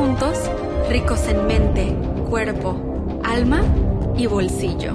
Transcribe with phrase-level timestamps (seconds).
[0.00, 0.50] juntos,
[0.88, 1.94] ricos en mente,
[2.30, 3.60] cuerpo, alma
[4.16, 4.94] y bolsillo.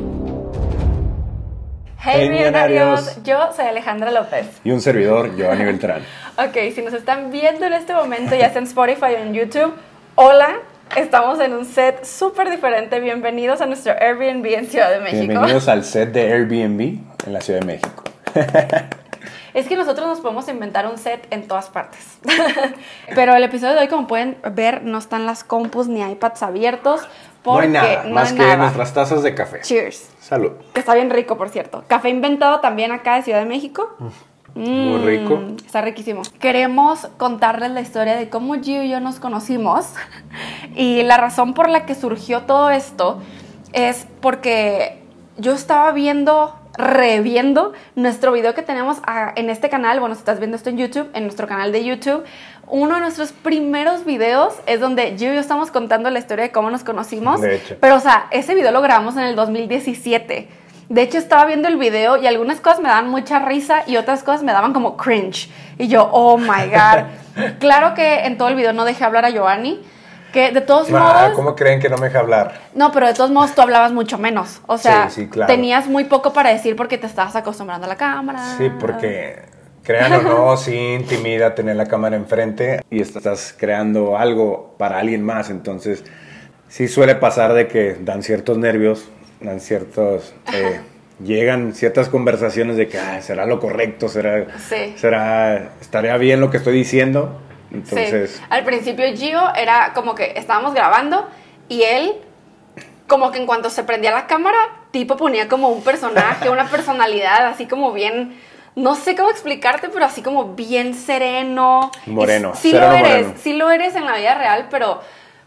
[2.00, 3.02] Hey, Hey, millonarios.
[3.02, 3.24] millonarios.
[3.24, 4.48] yo soy Alejandra López.
[4.64, 6.02] Y un servidor, Giovanni Beltrán.
[6.40, 9.76] Ok, si nos están viendo en este momento, ya sea en Spotify o en YouTube,
[10.16, 10.56] hola,
[10.98, 13.00] estamos en un set súper diferente.
[13.00, 15.28] Bienvenidos a nuestro Airbnb en Ciudad de México.
[15.28, 16.82] Bienvenidos al set de Airbnb
[17.28, 18.04] en la Ciudad de México.
[19.56, 22.20] Es que nosotros nos podemos inventar un set en todas partes.
[23.16, 27.02] Pero el episodio de hoy, como pueden ver, no están las compus ni iPads abiertos.
[27.02, 27.10] No hay
[27.44, 28.58] Porque nada, no más hay que nada.
[28.58, 29.62] nuestras tazas de café.
[29.62, 30.10] Cheers.
[30.20, 30.52] Salud.
[30.74, 31.84] Que está bien rico, por cierto.
[31.88, 33.96] Café inventado también acá de Ciudad de México.
[34.56, 35.42] Muy Mm, rico.
[35.66, 36.22] Está riquísimo.
[36.40, 39.94] Queremos contarles la historia de cómo Gio y yo nos conocimos.
[40.76, 43.20] Y la razón por la que surgió todo esto
[43.74, 45.02] es porque
[45.38, 50.00] yo estaba viendo, reviendo nuestro video que tenemos ah, en este canal.
[50.00, 52.24] Bueno, si estás viendo esto en YouTube, en nuestro canal de YouTube.
[52.68, 56.52] Uno de nuestros primeros videos es donde Gio y yo estamos contando la historia de
[56.52, 57.42] cómo nos conocimos.
[57.42, 57.78] De hecho.
[57.80, 60.48] Pero, o sea, ese video lo grabamos en el 2017.
[60.90, 64.24] De hecho, estaba viendo el video y algunas cosas me daban mucha risa y otras
[64.24, 65.50] cosas me daban como cringe.
[65.78, 67.50] Y yo, oh my God.
[67.60, 69.82] claro que en todo el video no dejé hablar a Giovanni.
[70.36, 71.34] Que de todos Ah, modos.
[71.34, 72.60] ¿Cómo creen que no me deja hablar?
[72.74, 74.60] No, pero de todos modos tú hablabas mucho menos.
[74.68, 75.48] O sea, Sí, sí, claro.
[75.52, 78.58] tenías muy poco para decir porque te estabas acostumbrando a la cámara.
[78.58, 79.44] Sí, porque
[79.84, 85.24] crean o no, sí intimida tener la cámara enfrente y estás creando algo para alguien
[85.24, 85.50] más.
[85.50, 86.04] Entonces,
[86.68, 89.06] sí suele pasar de que dan ciertos nervios,
[89.40, 90.34] dan ciertos...
[90.54, 90.82] eh,
[91.24, 94.96] llegan ciertas conversaciones de que "Ay, será lo correcto, será, Sí.
[94.98, 97.40] será, estaría bien lo que estoy diciendo.
[97.76, 98.44] Entonces, Sí.
[98.50, 101.28] Al principio Gio era como que estábamos grabando
[101.70, 102.14] y él,
[103.08, 104.58] como que en cuanto se prendía la cámara,
[104.92, 108.40] tipo ponía como un personaje, una personalidad, así como bien,
[108.76, 111.92] no sé cómo explicarte, pero así como bien sereno.
[112.06, 113.34] Moreno, Y sí sereno lo eres, moreno.
[113.42, 115.02] sí lo eres en la vida real, pero,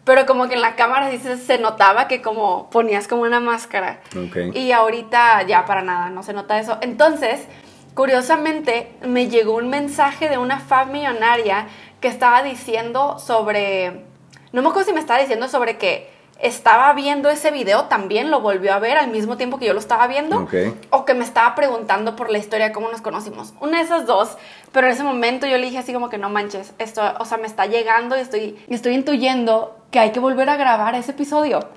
[0.04, 3.40] pero como que en la cámara sí se, se notaba que como ponías como una
[3.40, 4.00] máscara.
[4.16, 4.54] Ok.
[4.56, 6.78] Y ahorita ya para nada, no se nota eso.
[6.80, 7.46] Entonces,
[7.98, 11.66] curiosamente, me llegó un mensaje de una fab millonaria
[12.00, 14.04] que estaba diciendo sobre,
[14.52, 16.08] no me acuerdo si me estaba diciendo sobre que
[16.38, 19.80] estaba viendo ese video, también lo volvió a ver al mismo tiempo que yo lo
[19.80, 20.46] estaba viendo,
[20.90, 23.52] o que me estaba preguntando por la historia de cómo nos conocimos.
[23.58, 24.36] Una de esas dos,
[24.70, 27.38] pero en ese momento yo le dije así como que no manches, esto, o sea,
[27.38, 31.68] me está llegando y estoy, estoy intuyendo que hay que volver a grabar ese episodio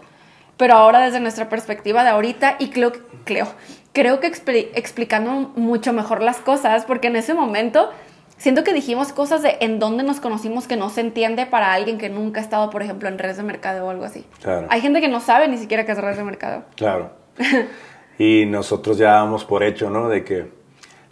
[0.61, 2.91] pero ahora desde nuestra perspectiva de ahorita y creo,
[3.25, 3.47] creo,
[3.93, 7.89] creo que expli- explicando mucho mejor las cosas, porque en ese momento
[8.37, 11.97] siento que dijimos cosas de en dónde nos conocimos que no se entiende para alguien
[11.97, 14.25] que nunca ha estado, por ejemplo, en redes de mercado o algo así.
[14.41, 14.67] Claro.
[14.69, 16.63] Hay gente que no sabe ni siquiera qué es redes de mercado.
[16.75, 17.11] Claro.
[18.19, 20.07] Y nosotros ya damos por hecho, ¿no?
[20.07, 20.45] De que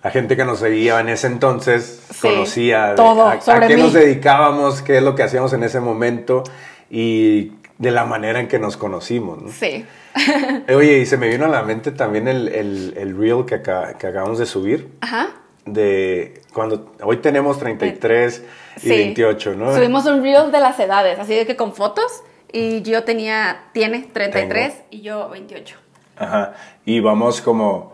[0.04, 3.78] la gente que nos seguía en ese entonces Sí, conocía todo a, a sobre qué
[3.78, 3.82] mí.
[3.82, 6.44] nos dedicábamos, qué es lo que hacíamos en ese momento
[6.90, 9.50] y de la manera en que nos conocimos, ¿no?
[9.52, 9.86] Sí.
[10.16, 13.56] Eh, Oye, y se me vino a la mente también el, el, el reel que,
[13.56, 14.90] acá- que acabamos de subir.
[15.02, 15.30] Ajá.
[15.66, 18.44] De cuando hoy tenemos 33
[18.78, 18.90] y Sí.
[18.90, 19.74] 28, ¿no?
[19.76, 22.24] Subimos un reel de las edades, así de que con fotos.
[22.52, 25.76] Y yo tenía, tiene 33 y yo 28.
[26.18, 26.54] Ajá.
[26.86, 27.94] Y vamos como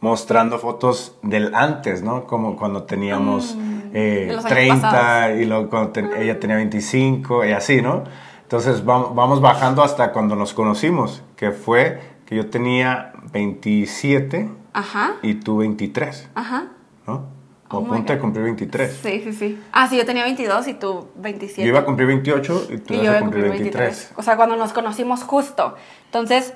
[0.00, 2.26] mostrando fotos del antes, ¿no?
[2.26, 3.56] Como cuando teníamos
[3.94, 5.40] eh, Mm, de los años 30 pasados.
[5.40, 8.04] y luego cuando ten- ella tenía 25 y así, ¿no?
[8.46, 15.14] Entonces vamos, vamos bajando hasta cuando nos conocimos, que fue que yo tenía 27 Ajá.
[15.22, 16.68] y tú 23, Ajá.
[17.08, 17.26] ¿no?
[17.68, 19.00] O Oh punto de cumplir 23.
[19.02, 19.60] Sí, sí, sí.
[19.72, 21.62] Ah, sí, yo tenía 22 y tú 27.
[21.62, 23.84] Yo iba a cumplir 28 y tú y ibas yo iba a cumplir cumplir 23.
[23.84, 24.12] 23.
[24.16, 25.74] O sea, cuando nos conocimos justo.
[26.04, 26.54] Entonces,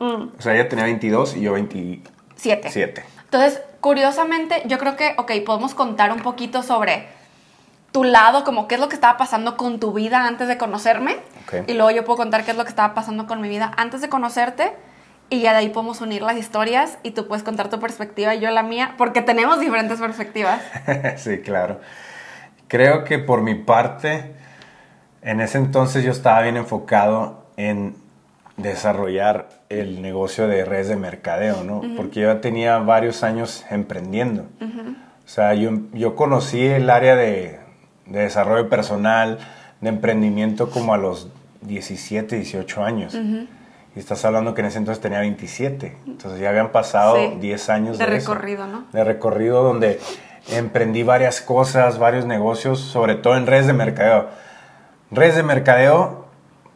[0.00, 2.68] mm, O sea, ella tenía 22 y yo 27.
[2.70, 3.04] 7.
[3.22, 7.06] Entonces, curiosamente, yo creo que, ok, podemos contar un poquito sobre
[7.92, 11.16] tu lado, como qué es lo que estaba pasando con tu vida antes de conocerme.
[11.66, 14.00] Y luego yo puedo contar qué es lo que estaba pasando con mi vida antes
[14.00, 14.72] de conocerte.
[15.28, 18.40] Y ya de ahí podemos unir las historias y tú puedes contar tu perspectiva y
[18.40, 20.60] yo la mía, porque tenemos diferentes perspectivas.
[21.16, 21.80] sí, claro.
[22.68, 24.32] Creo que por mi parte,
[25.22, 27.96] en ese entonces yo estaba bien enfocado en
[28.56, 31.82] desarrollar el negocio de redes de mercadeo, ¿no?
[31.96, 34.46] Porque yo ya tenía varios años emprendiendo.
[34.60, 37.60] O sea, yo, yo conocí el área de,
[38.10, 39.38] de desarrollo personal,
[39.80, 41.28] de emprendimiento como a los
[41.62, 43.14] 17, 18 años.
[43.14, 45.96] Y estás hablando que en ese entonces tenía 27.
[46.06, 47.36] Entonces ya habían pasado Sí.
[47.40, 48.34] 10 años De de, eso.
[48.34, 48.84] recorrido, ¿no?
[48.92, 49.98] De recorrido donde
[50.52, 54.26] emprendí varias cosas, varios negocios, sobre todo en redes de mercadeo.
[55.10, 56.26] Redes de mercadeo,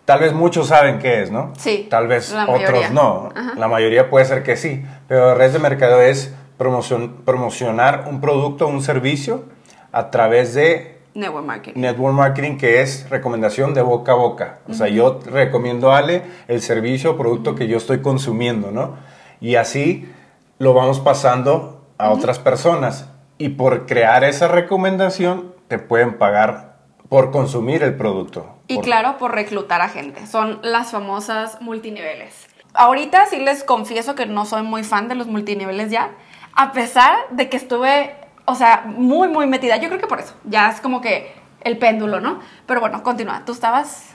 [0.05, 1.53] tal vez muchos saben qué es, ¿no?
[1.57, 2.91] Sí, Tal vez otros mayoría.
[2.91, 3.31] no.
[3.35, 3.53] Ajá.
[3.57, 4.85] La mayoría puede ser que sí.
[5.09, 9.45] Pero redes de mercadeo es promocion- promocionar un producto o un servicio
[9.93, 11.81] a través de Network marketing.
[11.81, 14.59] Network marketing, que es recomendación de boca a boca.
[14.69, 18.97] O sea, yo recomiendo a Ale el servicio o producto que yo estoy consumiendo, ¿no?
[19.41, 20.11] Y así
[20.59, 23.09] lo vamos pasando a otras personas.
[23.39, 26.75] Y por crear esa recomendación, te pueden pagar
[27.09, 28.47] por consumir el producto.
[28.67, 30.27] Y Por- claro, por reclutar a gente.
[30.27, 32.47] Son las famosas multiniveles.
[32.73, 36.11] Ahorita sí les confieso que no soy muy fan de los multiniveles ya,
[36.57, 39.77] a pesar de que estuve, o sea, muy, muy metida.
[39.77, 40.35] Yo creo que por eso.
[40.45, 41.33] Ya es como que
[41.63, 42.41] el péndulo, ¿no?
[42.67, 43.43] Pero bueno, continúa.
[43.45, 44.11] Tú estabas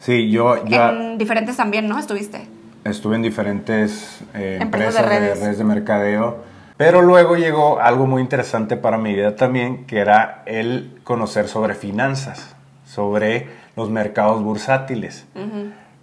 [0.00, 1.98] Sí, yo ya en diferentes también, ¿no?
[1.98, 2.46] Estuviste.
[2.84, 5.40] estuve en diferentes eh, Empresas empresas de de redes.
[5.40, 5.58] redes.
[5.58, 6.36] de mercadeo.
[6.76, 11.74] Pero luego llegó algo muy interesante para mi vida también, que era el conocer sobre
[11.74, 12.54] finanzas,
[12.86, 15.26] sobre los mercados bursátiles,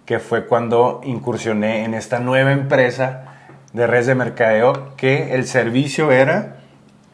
[0.04, 3.22] que fue cuando incursioné en esta nueva empresa
[3.72, 6.56] de redes de mercadeo, que el servicio era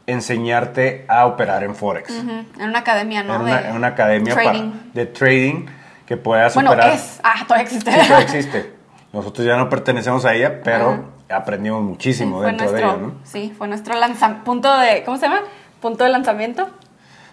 [0.07, 2.11] enseñarte a operar en Forex.
[2.11, 3.47] En una academia, ¿no?
[3.47, 4.53] Era una, academia para-
[4.95, 5.67] de trading
[6.07, 6.91] que puedas Bueno, operar.
[6.93, 7.21] es.
[7.23, 7.91] Ah, todavía existe.
[7.93, 8.73] Sí, todavía existe.
[9.13, 13.15] Nosotros ya no pertenecemos a ella, pero aprendimos muchísimo dentro nuestro, de ella, ¿no?
[13.25, 14.45] Sí, fue nuestro lanzamiento.
[14.45, 15.03] Punto de.
[15.05, 15.41] ¿Cómo se llama?
[15.81, 16.69] Punto de lanzamiento.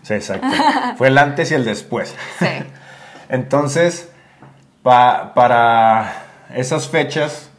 [0.01, 0.48] Sí, exacto.
[0.98, 2.16] Fue el antes y el después.
[2.39, 2.45] Sí.
[3.30, 4.10] Entonces,
[4.81, 6.13] pa- para
[6.56, 7.50] esas fechas,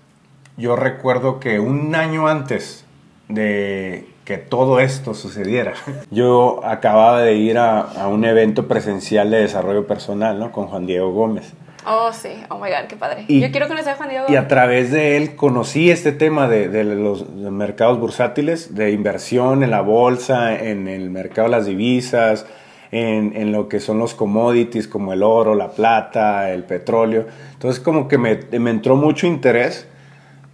[0.56, 2.84] yo recuerdo que un año antes
[3.28, 5.73] de que todo esto sucediera,
[6.12, 10.53] yo acababa de ir a, a un evento presencial de desarrollo personal, ¿no?
[10.53, 11.53] Con Juan Diego Gómez.
[11.85, 12.29] Oh, sí.
[12.49, 13.25] Oh my god, qué padre.
[13.27, 14.27] Y- Yo quiero conocer a Juan Diego.
[14.29, 18.93] Y a través de él conocí este tema de, de los de mercados bursátiles, de
[18.93, 22.47] inversión en la bolsa, en el mercado de las divisas,
[22.93, 27.27] en, en lo que son los commodities como el oro, la plata, el petróleo.
[27.55, 29.88] Entonces como que me, me entró mucho interés,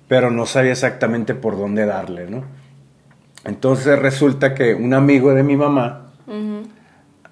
[0.09, 2.56] pero no sabía exactamente por dónde darle, ¿no?
[3.47, 6.13] Entonces resulta que un amigo de mi mamá,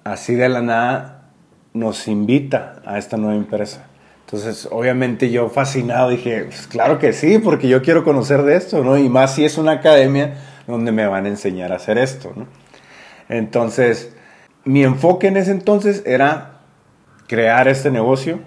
[0.03, 1.31] así de la nada,
[1.73, 3.85] nos invita a esta nueva empresa.
[4.25, 8.83] Entonces, obviamente yo fascinado dije, pues claro que sí, porque yo quiero conocer de esto,
[8.83, 8.97] ¿no?
[8.97, 10.35] Y más si es una academia
[10.65, 12.47] donde me van a enseñar a hacer esto, ¿no?
[13.29, 14.15] Entonces,
[14.63, 16.61] mi enfoque en ese entonces era
[17.27, 18.39] crear este negocio,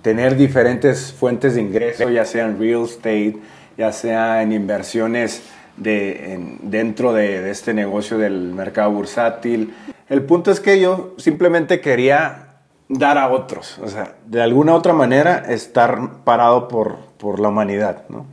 [0.00, 3.36] tener diferentes fuentes de ingreso, ya sea en real estate,
[3.76, 5.42] ya sea en inversiones
[5.80, 9.74] de, en- dentro de, de este negocio del mercado bursátil.
[10.08, 12.46] El punto es que yo simplemente quería
[12.88, 18.04] dar a otros, o sea, de alguna otra manera estar parado por, por la humanidad,
[18.08, 18.26] ¿no?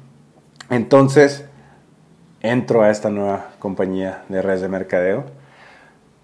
[0.69, 1.45] Entonces,
[2.41, 5.25] entro a esta nueva compañía de redes de mercadeo,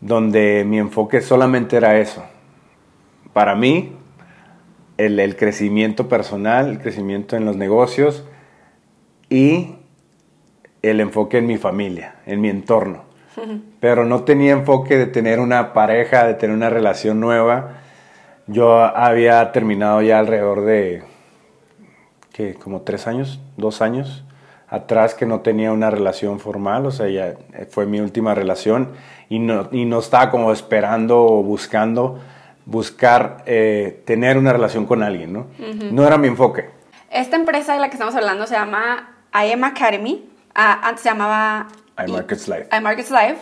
[0.02, 2.24] donde mi enfoque solamente era eso.
[3.34, 3.96] Para mí,
[4.98, 8.24] el, el crecimiento personal, el crecimiento en los negocios
[9.30, 9.76] y
[10.84, 13.06] el enfoque en mi familia, en mi entorno.
[13.80, 17.80] Pero no tenía enfoque de tener una pareja, de tener una relación nueva.
[18.46, 21.04] Yo había terminado ya alrededor de,
[22.32, 22.54] ¿qué?
[22.54, 24.24] Como tres años, dos años
[24.74, 27.36] atrás que no tenía una relación formal, o sea, ya
[27.70, 28.90] fue mi última relación
[29.30, 32.20] y no, y no estaba como esperando o buscando
[32.66, 35.46] buscar eh, tener una relación con alguien, ¿no?
[35.92, 36.72] No era mi enfoque.
[37.12, 40.28] Esta empresa de la que estamos hablando se llama IM Academy.
[40.56, 41.68] Ah, antes se llamaba
[42.08, 42.68] iMarkets Live.
[42.76, 43.38] iMarkets Live.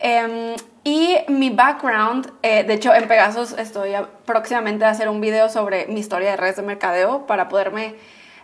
[0.00, 5.20] Em, y mi background, eh, de hecho en Pegasus estoy a- próximamente a hacer un
[5.20, 7.94] video sobre mi historia de redes de mercadeo para poderme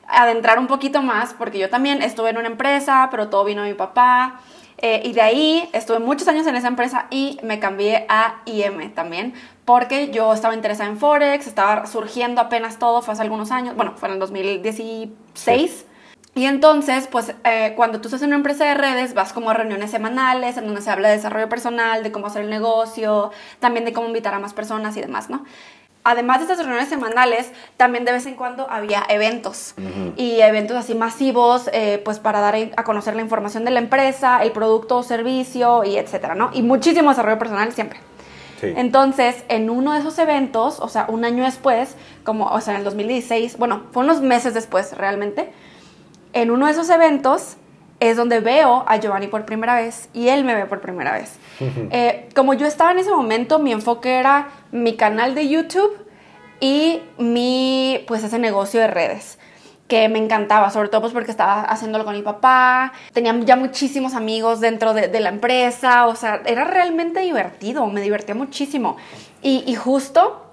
[0.06, 3.68] adentrar un poquito más, porque yo también estuve en una empresa, pero todo vino de
[3.70, 4.40] mi papá.
[4.78, 8.92] eh, y de ahí estuve muchos años en esa empresa y me cambié a IM
[8.92, 9.32] también,
[9.64, 13.92] porque yo estaba interesada en Forex, estaba surgiendo apenas todo, fue hace algunos años, bueno,
[13.96, 15.86] fue en el 2016.
[16.34, 19.54] Y entonces, pues eh, cuando tú estás en una empresa de redes, vas como a
[19.54, 23.84] reuniones semanales en donde se habla de desarrollo personal, de cómo hacer el negocio, también
[23.84, 25.44] de cómo invitar a más personas y demás, ¿no?
[26.06, 29.74] Además de estas reuniones semanales, también de vez en cuando había eventos
[30.16, 34.42] y eventos así masivos, eh, pues para dar a conocer la información de la empresa,
[34.42, 36.50] el producto o servicio y etcétera, ¿no?
[36.52, 38.00] Y muchísimo desarrollo personal siempre.
[38.60, 38.74] Sí.
[38.76, 42.80] Entonces, en uno de esos eventos, o sea, un año después, como, o sea, en
[42.80, 45.50] el 2016, bueno, fue unos meses después realmente,
[46.34, 47.56] en uno de esos eventos
[48.00, 51.38] es donde veo a Giovanni por primera vez y él me ve por primera vez.
[51.60, 55.96] Eh, como yo estaba en ese momento, mi enfoque era mi canal de YouTube
[56.60, 59.38] y mi, pues, ese negocio de redes
[59.88, 64.14] que me encantaba, sobre todo pues porque estaba haciéndolo con mi papá, tenía ya muchísimos
[64.14, 68.96] amigos dentro de, de la empresa, o sea, era realmente divertido, me divertía muchísimo.
[69.42, 70.44] Y, y justo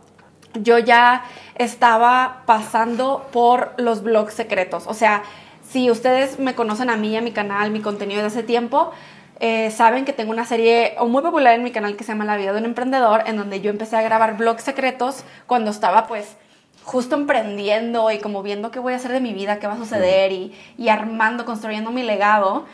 [0.56, 1.24] yo ya
[1.56, 4.84] estaba pasando por los blogs secretos.
[4.88, 5.24] O sea,
[5.72, 8.92] si ustedes me conocen a mí, a mi canal, mi contenido de hace tiempo,
[9.40, 12.36] eh, saben que tengo una serie muy popular en mi canal que se llama La
[12.36, 16.36] vida de un emprendedor, en donde yo empecé a grabar vlogs secretos cuando estaba pues
[16.84, 19.78] justo emprendiendo y como viendo qué voy a hacer de mi vida, qué va a
[19.78, 22.66] suceder y armando, construyendo mi legado.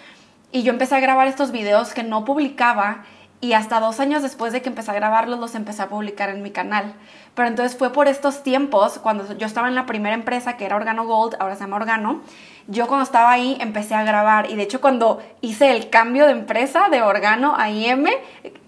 [0.52, 3.06] Y yo empecé a grabar estos videos que no publicaba
[3.40, 6.42] y hasta dos años después de que empecé a grabarlos los empecé a publicar en
[6.42, 6.94] mi canal.
[7.36, 10.76] Pero entonces fue por estos tiempos, cuando yo estaba en la primera empresa que era
[10.76, 12.22] Organo Gold, ahora se llama Organo,
[12.68, 14.50] yo cuando estaba ahí empecé a grabar.
[14.50, 18.08] Y de hecho cuando hice el cambio de empresa de Organo a IM,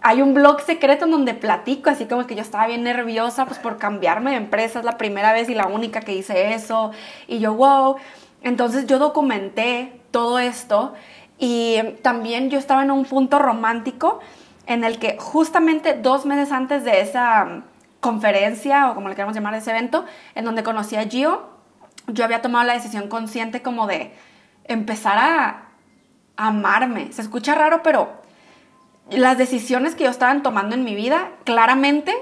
[0.01, 3.57] hay un blog secreto en donde platico, así como que yo estaba bien nerviosa pues
[3.57, 6.91] por cambiarme de empresa, es la primera vez y la única que hice eso.
[7.27, 7.95] Y yo wow,
[8.43, 10.93] entonces yo documenté todo esto
[11.39, 14.19] y también yo estaba en un punto romántico
[14.69, 17.63] en el que justamente dos meses antes de esa um,
[17.99, 21.49] conferencia, o como le queramos llamar ese evento, en donde conocí a Gio,
[22.05, 24.13] yo había tomado la decisión consciente como de
[24.65, 25.69] empezar a
[26.38, 27.11] amarme.
[27.11, 28.09] Se escucha raro, pero
[29.09, 32.13] las decisiones que yo estaba tomando en mi vida, claramente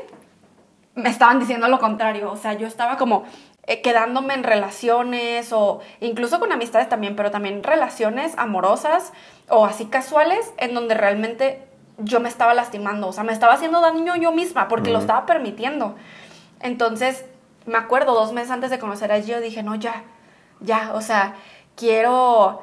[0.95, 2.31] me estaban diciendo lo contrario.
[2.31, 3.25] O sea, yo estaba como
[3.63, 9.11] eh, quedándome en relaciones o incluso con amistades también, pero también relaciones amorosas
[9.49, 13.81] o así casuales en donde realmente yo me estaba lastimando, o sea, me estaba haciendo
[13.81, 15.95] daño yo misma porque lo estaba permitiendo.
[16.59, 17.25] Entonces,
[17.65, 20.03] me acuerdo, dos meses antes de conocer a Gio, dije, no, ya,
[20.59, 21.35] ya, o sea,
[21.75, 22.61] quiero,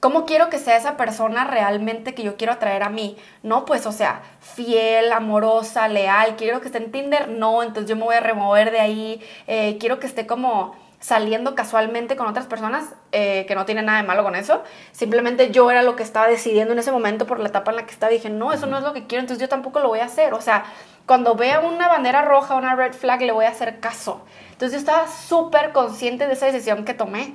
[0.00, 3.16] ¿cómo quiero que sea esa persona realmente que yo quiero atraer a mí?
[3.42, 7.96] No, pues, o sea, fiel, amorosa, leal, quiero que esté en Tinder, no, entonces yo
[7.96, 12.46] me voy a remover de ahí, eh, quiero que esté como saliendo casualmente con otras
[12.46, 14.62] personas, eh, que no tiene nada de malo con eso.
[14.92, 17.84] Simplemente yo era lo que estaba decidiendo en ese momento por la etapa en la
[17.84, 18.10] que estaba.
[18.10, 20.32] dije, no, eso no es lo que quiero, entonces yo tampoco lo voy a hacer.
[20.32, 20.64] O sea,
[21.04, 24.24] cuando vea una bandera roja, una red flag, le voy a hacer caso.
[24.52, 27.34] Entonces yo estaba súper consciente de esa decisión que tomé.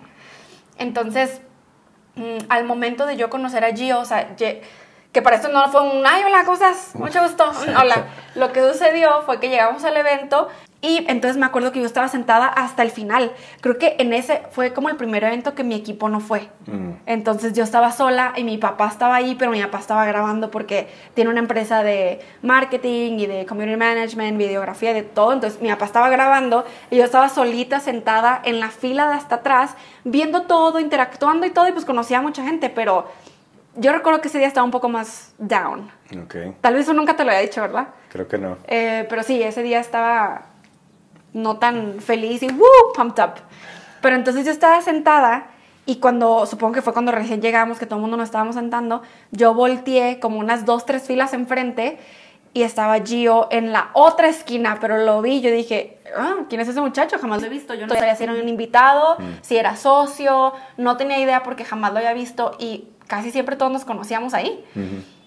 [0.80, 1.40] Entonces,
[2.16, 4.36] mm, al momento de yo conocer a Gio, o sea,
[5.12, 8.06] que para esto no fue un, ay, hola, cosas, mucho gusto, hola.
[8.36, 10.50] Lo que sucedió fue que llegamos al evento
[10.82, 13.34] y entonces me acuerdo que yo estaba sentada hasta el final.
[13.60, 16.48] Creo que en ese fue como el primer evento que mi equipo no fue.
[16.68, 16.92] Mm.
[17.06, 20.88] Entonces yo estaba sola y mi papá estaba ahí, pero mi papá estaba grabando porque
[21.16, 25.34] tiene una empresa de marketing y de community management, videografía, de todo.
[25.34, 29.36] Entonces mi papá estaba grabando y yo estaba solita sentada en la fila de hasta
[29.36, 29.76] atrás,
[30.06, 31.68] viendo todo, interactuando y todo.
[31.68, 33.06] Y pues conocía a mucha gente, pero
[33.76, 35.92] yo recuerdo que ese día estaba un poco más down.
[36.26, 36.56] Okay.
[36.62, 37.90] Tal vez eso nunca te lo había dicho, ¿verdad?
[38.10, 38.58] Creo que no.
[38.68, 40.46] Eh, pero sí, ese día estaba
[41.34, 42.94] no tan feliz y ¡woo!
[42.96, 43.34] pumped up.
[44.02, 45.48] Pero entonces yo estaba sentada
[45.86, 49.02] y cuando, supongo que fue cuando recién llegamos, que todo el mundo nos estábamos sentando,
[49.32, 51.98] yo volteé como unas dos, tres filas enfrente
[52.54, 56.68] y estaba Gio en la otra esquina, pero lo vi, yo dije, ah, ¿quién es
[56.68, 57.18] ese muchacho?
[57.20, 59.40] Jamás lo he visto, yo no sabía si era un invitado, mm.
[59.42, 63.72] si era socio, no tenía idea porque jamás lo había visto y casi siempre todos
[63.72, 64.64] nos conocíamos ahí.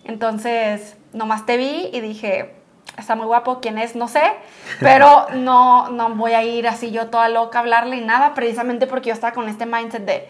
[0.04, 2.54] Entonces, nomás te vi y dije,
[2.96, 4.22] está muy guapo, quién es, no sé,
[4.80, 8.86] pero no, no voy a ir así yo toda loca a hablarle y nada, precisamente
[8.86, 10.28] porque yo estaba con este mindset de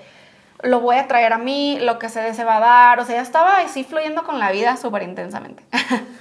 [0.63, 3.17] lo voy a traer a mí, lo que se, se va a dar, o sea,
[3.17, 5.65] ya estaba así fluyendo con la vida súper intensamente.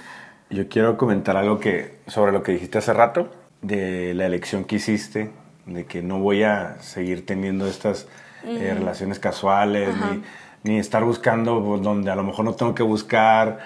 [0.50, 3.30] yo quiero comentar algo que, sobre lo que dijiste hace rato,
[3.62, 5.30] de la elección que hiciste,
[5.66, 8.08] de que no voy a seguir teniendo estas
[8.44, 10.22] eh, relaciones casuales, ni,
[10.62, 13.58] ni, estar buscando pues, donde a lo mejor no tengo que buscar.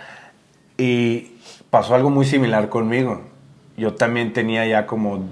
[0.79, 1.37] Y
[1.71, 3.23] pasó algo muy similar conmigo.
[3.77, 5.25] Yo también tenía ya como,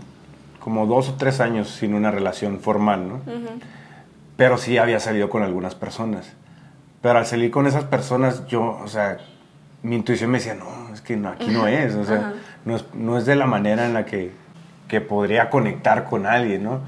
[0.60, 3.20] como dos o tres años sin una relación formal, ¿no?
[4.36, 6.32] Pero sí había salido con algunas personas.
[7.00, 9.18] Pero al salir con esas personas, yo, o sea,
[9.82, 12.32] mi intuición me decía, no, es que no, aquí no es, o sea,
[12.64, 14.32] no es, no es, de la manera en la que,
[14.88, 16.80] que podría conectar con alguien, ¿no?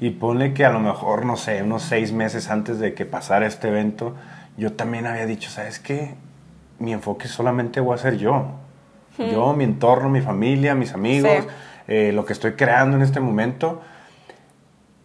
[0.00, 3.46] Y pone que a lo mejor, no sé, unos seis meses antes de que pasara
[3.46, 4.16] este evento,
[4.56, 6.14] yo también había dicho, ¿sabes qué?
[6.78, 8.52] Mi enfoque solamente voy a ser yo.
[9.18, 11.46] Yo, mi entorno, mi familia, mis amigos,
[11.86, 13.82] eh, lo que estoy creando en este momento.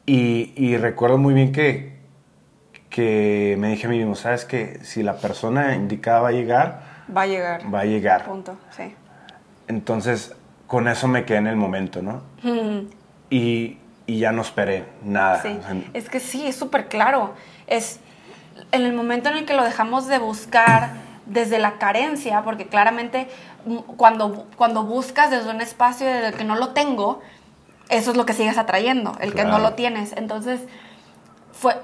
[0.05, 1.97] Y, recuerdo muy bien que,
[2.89, 6.83] que me dije a mí mismo, ¿sabes que Si la persona indicada va a llegar...
[7.15, 7.73] Va a llegar.
[7.73, 8.25] Va a llegar.
[8.25, 8.93] Punto, sí.
[9.67, 10.35] Entonces,
[10.67, 12.21] con eso me quedé en el momento, ¿no?
[13.29, 15.41] y, y, ya no esperé nada.
[15.41, 15.59] Sí.
[15.93, 17.33] es que sí, es súper claro.
[17.67, 17.99] Es
[18.71, 20.91] en el momento en el que lo dejamos de buscar
[21.25, 23.27] desde la carencia, porque claramente
[23.97, 27.21] cuando, cuando buscas desde un espacio del que no lo tengo,
[27.89, 30.13] eso es lo que sigues atrayendo, el que no lo tienes.
[30.13, 30.61] Entonces,
[31.51, 31.75] fue,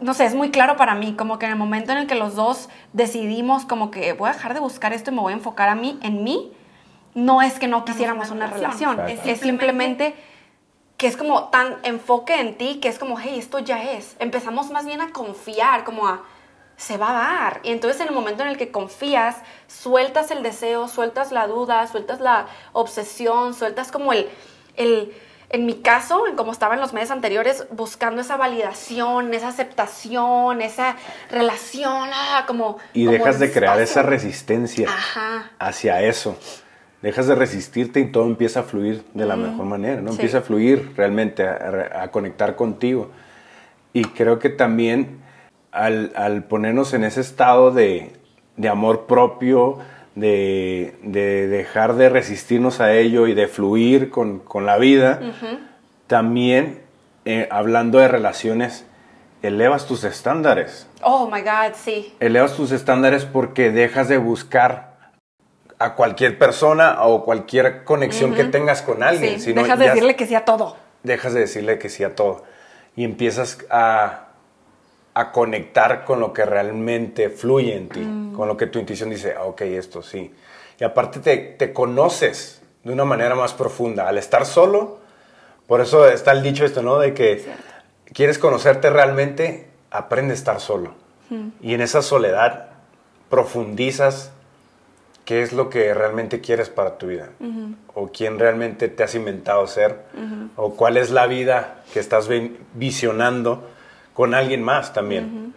[0.00, 2.14] no sé, es muy claro para mí, como que en el momento en el que
[2.14, 5.36] los dos decidimos como que voy a dejar de buscar esto y me voy a
[5.36, 6.52] enfocar a mí, en mí,
[7.14, 10.14] no es que no quisiéramos una, relación, es, simplemente
[11.04, 14.16] que es como tan enfoque en ti que es como, hey, esto ya es.
[14.20, 16.22] Empezamos más bien a confiar, como a
[16.78, 17.60] se va a dar.
[17.62, 21.86] Y entonces en el momento en el que confías, sueltas el deseo, sueltas la duda,
[21.88, 24.30] sueltas la obsesión, sueltas como el,
[24.76, 25.12] el
[25.50, 30.62] en mi caso, en como estaba en los meses anteriores, buscando esa validación, esa aceptación,
[30.62, 30.96] esa
[31.30, 32.78] relación, ah, como...
[32.94, 35.50] Y como dejas de crear esa resistencia Ajá.
[35.58, 36.38] hacia eso.
[37.04, 40.08] Dejas de resistirte y todo empieza a fluir de la mejor manera, ¿no?
[40.08, 40.14] sí.
[40.14, 43.10] Empieza a fluir realmente, a, a conectar contigo.
[43.92, 45.18] Y creo que también
[45.70, 48.12] al, al ponernos en ese estado de,
[48.56, 49.80] de amor propio,
[50.14, 55.20] de, de dejar de resistirnos a ello y de fluir con, con la vida,
[56.06, 56.80] también
[57.26, 58.86] eh, hablando de relaciones,
[59.42, 60.88] elevas tus estándares.
[61.02, 62.14] Oh my God, sí.
[62.18, 64.93] Elevas tus estándares porque dejas de buscar
[65.78, 69.34] a cualquier persona o cualquier conexión que tengas con alguien.
[69.40, 69.46] sí.
[69.46, 70.76] sino Dejas de decirle que sí a todo.
[71.02, 72.44] Dejas de decirle que sí a todo.
[72.96, 74.28] Y empiezas a,
[75.14, 78.34] a conectar con lo que realmente fluye en ti, Mm.
[78.34, 80.32] con lo que tu intuición dice, "Ah, ok, esto sí.
[80.78, 84.08] Y aparte te, te conoces de una manera más profunda.
[84.08, 84.98] Al estar solo,
[85.66, 86.98] por eso está el dicho esto, ¿no?
[86.98, 87.44] De que
[88.12, 90.94] quieres conocerte realmente, aprende a estar solo.
[91.60, 92.70] Y en esa soledad
[93.30, 94.30] profundizas
[95.24, 97.30] qué es lo que realmente quieres para tu vida,
[97.94, 100.00] o quién realmente te has inventado ser,
[100.56, 103.68] o cuál es la vida que estás vi- visionando
[104.12, 105.54] con alguien más también.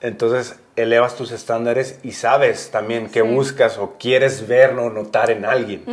[0.00, 5.44] Entonces elevas tus estándares y sabes también qué buscas o quieres ver o notar en
[5.46, 5.84] alguien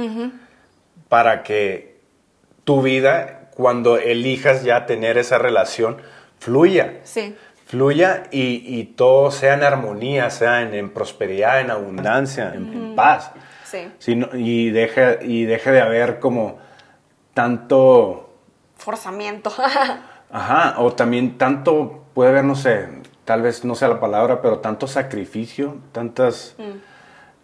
[1.07, 1.99] para que
[2.63, 5.97] tu vida, cuando elijas ya tener esa relación,
[6.39, 6.99] fluya.
[7.03, 7.35] Sí.
[7.73, 13.31] Fluya y, y todo sea en armonía, sea en, en prosperidad, en abundancia, en, paz.
[13.63, 13.87] Sí.
[13.97, 16.59] Si no- y, deje, y deje de haber como
[17.33, 18.29] tanto,
[18.75, 19.51] Forzamiento.
[20.31, 22.89] ajá, o también tanto, puede haber, no sé,
[23.25, 26.55] tal vez no sea la palabra, pero tanto sacrificio, tantas,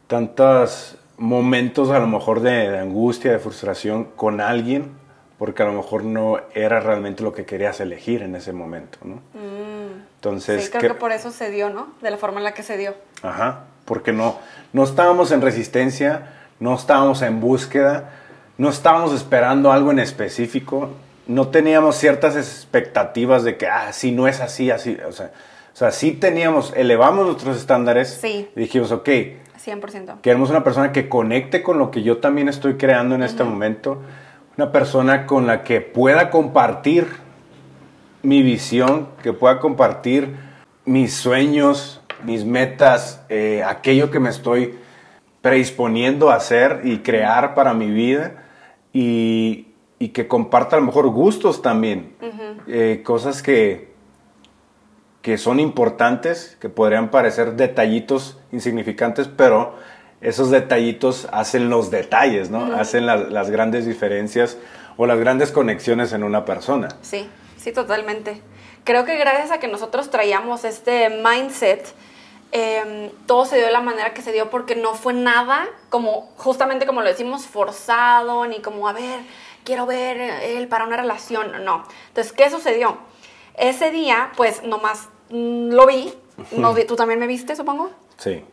[0.05, 4.91] tantos momentos a lo mejor de, de angustia, de frustración con alguien,
[5.39, 9.21] porque a lo mejor no era realmente lo que querías elegir en ese momento, ¿no?
[10.15, 11.87] Entonces, sí, creo que- que por eso se dio, ¿no?
[12.01, 12.93] De la forma en la que se dio.
[13.21, 14.37] Ajá, porque no,
[14.73, 18.09] no estábamos en resistencia, no estábamos en búsqueda,
[18.57, 20.89] no estábamos esperando algo en específico,
[21.27, 25.31] no teníamos ciertas expectativas de que, ah, si no es así, así, o sea,
[25.73, 28.49] o sea, sí teníamos, elevamos nuestros estándares Sí.
[28.55, 29.07] y dijimos, ok,
[29.57, 30.19] 100%.
[30.21, 34.01] queremos una persona que conecte con lo que yo también estoy creando en este momento,
[34.57, 37.07] una persona con la que pueda compartir
[38.23, 40.35] mi visión, que pueda compartir
[40.85, 44.75] mis sueños, mis metas, eh, aquello que me estoy
[45.41, 48.43] predisponiendo a hacer y crear para mi vida
[48.91, 49.67] y,
[49.99, 52.13] y que comparta a lo mejor gustos también,
[52.67, 53.89] eh, cosas que,
[55.21, 59.75] que son importantes, que podrían parecer detallitos insignificantes, pero
[60.21, 62.73] esos detallitos hacen los detalles, ¿no?
[62.75, 64.57] Hacen la- las grandes diferencias
[64.97, 66.89] o las grandes conexiones en una persona.
[67.01, 68.41] Sí, sí, totalmente.
[68.83, 71.93] Creo que gracias a que nosotros traíamos este mindset,
[72.51, 76.31] eh, todo se dio de la manera que se dio porque no fue nada como,
[76.37, 79.19] justamente como lo decimos, forzado, ni como, a ver,
[79.63, 81.83] quiero ver él para una relación, no.
[82.07, 82.97] Entonces, ¿qué sucedió?
[83.55, 86.11] Ese día, pues, nomás mm, lo vi,
[86.51, 87.91] nos vi- tú también me viste, supongo.
[88.17, 88.43] Sí.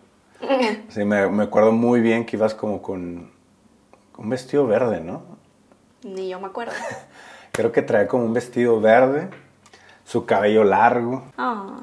[0.90, 3.32] Sí, me, me acuerdo muy bien que ibas como con
[4.18, 5.22] un vestido verde, ¿no?
[6.02, 6.74] Ni yo me acuerdo.
[7.56, 9.30] Creo que trae como un vestido verde,
[10.04, 11.24] su cabello largo.
[11.38, 11.78] Ah,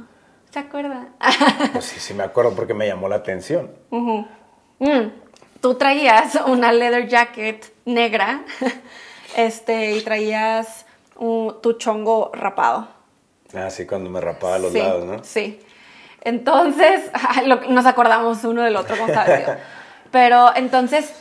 [0.51, 1.07] ¿se acuerda?
[1.71, 3.71] Pues sí, sí me acuerdo porque me llamó la atención.
[3.89, 5.07] Mm,
[5.62, 8.43] Tú traías una leather jacket negra
[9.36, 12.88] este, y traías un- tu chongo rapado.
[13.55, 15.23] Ah, sí, cuando me rapaba a los sí, lados, ¿no?
[15.23, 15.59] Sí.
[16.21, 17.09] Entonces,
[17.69, 19.47] nos acordamos uno del otro, sabes.
[20.12, 21.12] Pero entonces,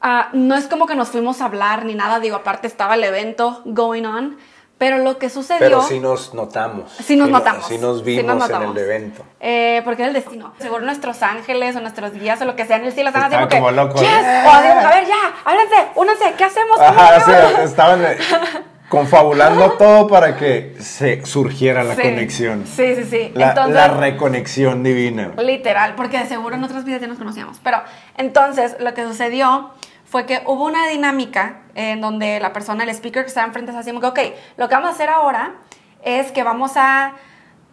[0.00, 3.04] ah, no es como que nos fuimos a hablar ni nada, digo, aparte estaba el
[3.04, 4.36] evento going on,
[4.78, 5.58] pero lo que sucedió...
[5.60, 6.92] Pero sí nos notamos.
[6.92, 7.66] Sí nos no- notamos.
[7.66, 9.22] Sí nos Sí vimos en el evento.
[9.40, 10.52] Eh, porque era el destino.
[10.58, 13.34] Seguro nuestros ángeles o nuestros guías o lo que sea en el cielo están así
[13.34, 14.00] Estaban como que, como locos.
[14.02, 15.14] "Yes", o así, a ver, ya,
[15.46, 16.76] háblense, únanse, ¿qué hacemos?
[16.76, 17.52] ¿Cómo Ajá, hacemos?
[17.56, 18.18] sí, estaban eh,
[18.88, 22.02] confabulando todo para que se surgiera la Sí.
[22.02, 22.64] conexión.
[22.66, 23.30] Sí, sí, sí.
[23.34, 25.32] La, entonces, la reconexión divina.
[25.38, 27.58] literal, porque de seguro en otras vidas ya nos conocíamos.
[27.62, 27.78] Pero
[28.16, 29.70] entonces lo que sucedió
[30.04, 33.78] fue que hubo una dinámica en donde la persona, el speaker que estaba enfrente, se
[33.78, 35.54] hacía como que, ok, lo que vamos a hacer ahora
[36.02, 37.12] es que vamos a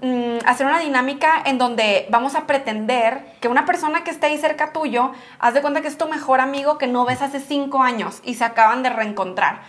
[0.04, 4.38] mm, hacer una dinámica en donde vamos a pretender que una persona que esté ahí
[4.38, 7.82] cerca tuyo, haz de cuenta que es tu mejor amigo que no ves hace cinco
[7.82, 9.62] años y se acaban de reencontrar.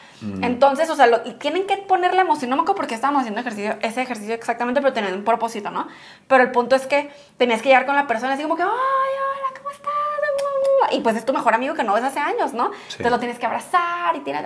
[0.43, 2.51] Entonces, o sea, lo- tienen que poner la emoción.
[2.51, 5.71] No me acuerdo por qué estábamos haciendo ejercicio, ese ejercicio exactamente, pero tenía un propósito,
[5.71, 5.87] ¿no?
[6.29, 8.69] Pero el punto es que tenías que llegar con la persona así como que, ay,
[8.69, 9.93] hola, ¿cómo estás?
[10.93, 12.67] Y pues es tu mejor amigo que no ves hace años, ¿no?
[12.67, 14.41] Entonces lo tienes que abrazar y tiene...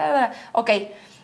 [0.52, 0.70] Ok.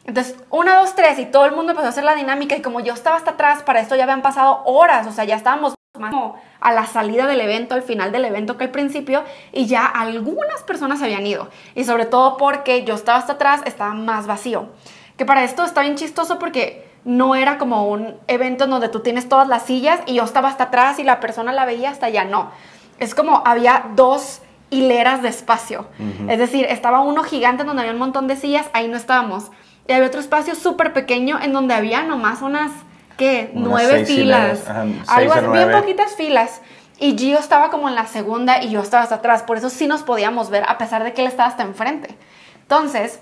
[0.04, 2.56] Entonces, una, dos, tres, y todo el mundo empezó a hacer la dinámica.
[2.56, 5.36] Y como yo estaba hasta atrás, para esto ya habían pasado horas, o sea, ya
[5.36, 9.22] estábamos más como a la salida del evento, al final del evento que al principio,
[9.52, 11.48] y ya algunas personas habían ido.
[11.74, 14.68] Y sobre todo porque yo estaba hasta atrás, estaba más vacío.
[15.16, 19.00] Que para esto está bien chistoso porque no era como un evento en donde tú
[19.00, 22.06] tienes todas las sillas y yo estaba hasta atrás y la persona la veía hasta
[22.06, 22.24] allá.
[22.24, 22.50] No.
[22.98, 24.40] Es como había dos
[24.70, 25.86] hileras de espacio.
[26.28, 29.50] Es decir, estaba uno gigante donde había un montón de sillas, ahí no estábamos.
[29.86, 32.70] Y había otro espacio súper pequeño en donde había nomás unas,
[33.16, 33.50] ¿qué?
[33.54, 34.68] Unas nueve filas.
[34.68, 36.62] ajá, Algo así, bien poquitas filas.
[36.98, 39.42] Y Gio estaba como en la segunda y yo estaba hasta atrás.
[39.42, 42.16] Por eso sí nos podíamos ver, a pesar de que él estaba hasta enfrente.
[42.62, 43.20] Entonces,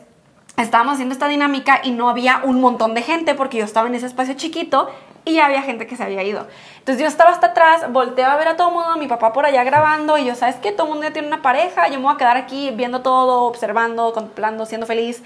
[0.57, 3.94] estábamos haciendo esta dinámica y no había un montón de gente porque yo estaba en
[3.94, 4.88] ese espacio chiquito
[5.25, 6.46] y ya había gente que se había ido.
[6.79, 9.46] Entonces yo estaba hasta atrás, volteé a ver a todo el mundo, mi papá por
[9.46, 10.72] allá grabando y yo, ¿sabes qué?
[10.72, 13.44] Todo el mundo ya tiene una pareja, yo me voy a quedar aquí viendo todo,
[13.44, 15.22] observando, contemplando, siendo feliz.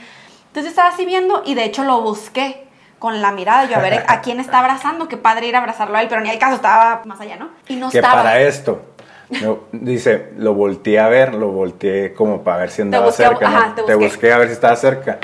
[0.56, 2.64] Entonces yo estaba así viendo y de hecho lo busqué
[2.98, 5.98] con la mirada, yo a ver a quién está abrazando, qué padre ir a abrazarlo
[5.98, 7.50] a él, pero ni al caso, estaba más allá, ¿no?
[7.68, 8.22] Y no que estaba.
[8.22, 8.80] para esto,
[9.42, 13.50] no, dice, lo volteé a ver, lo volteé como para ver si andaba busqué, cerca.
[13.50, 13.84] ¿no?
[13.84, 14.32] te busqué.
[14.32, 15.18] a ver si estaba cerca.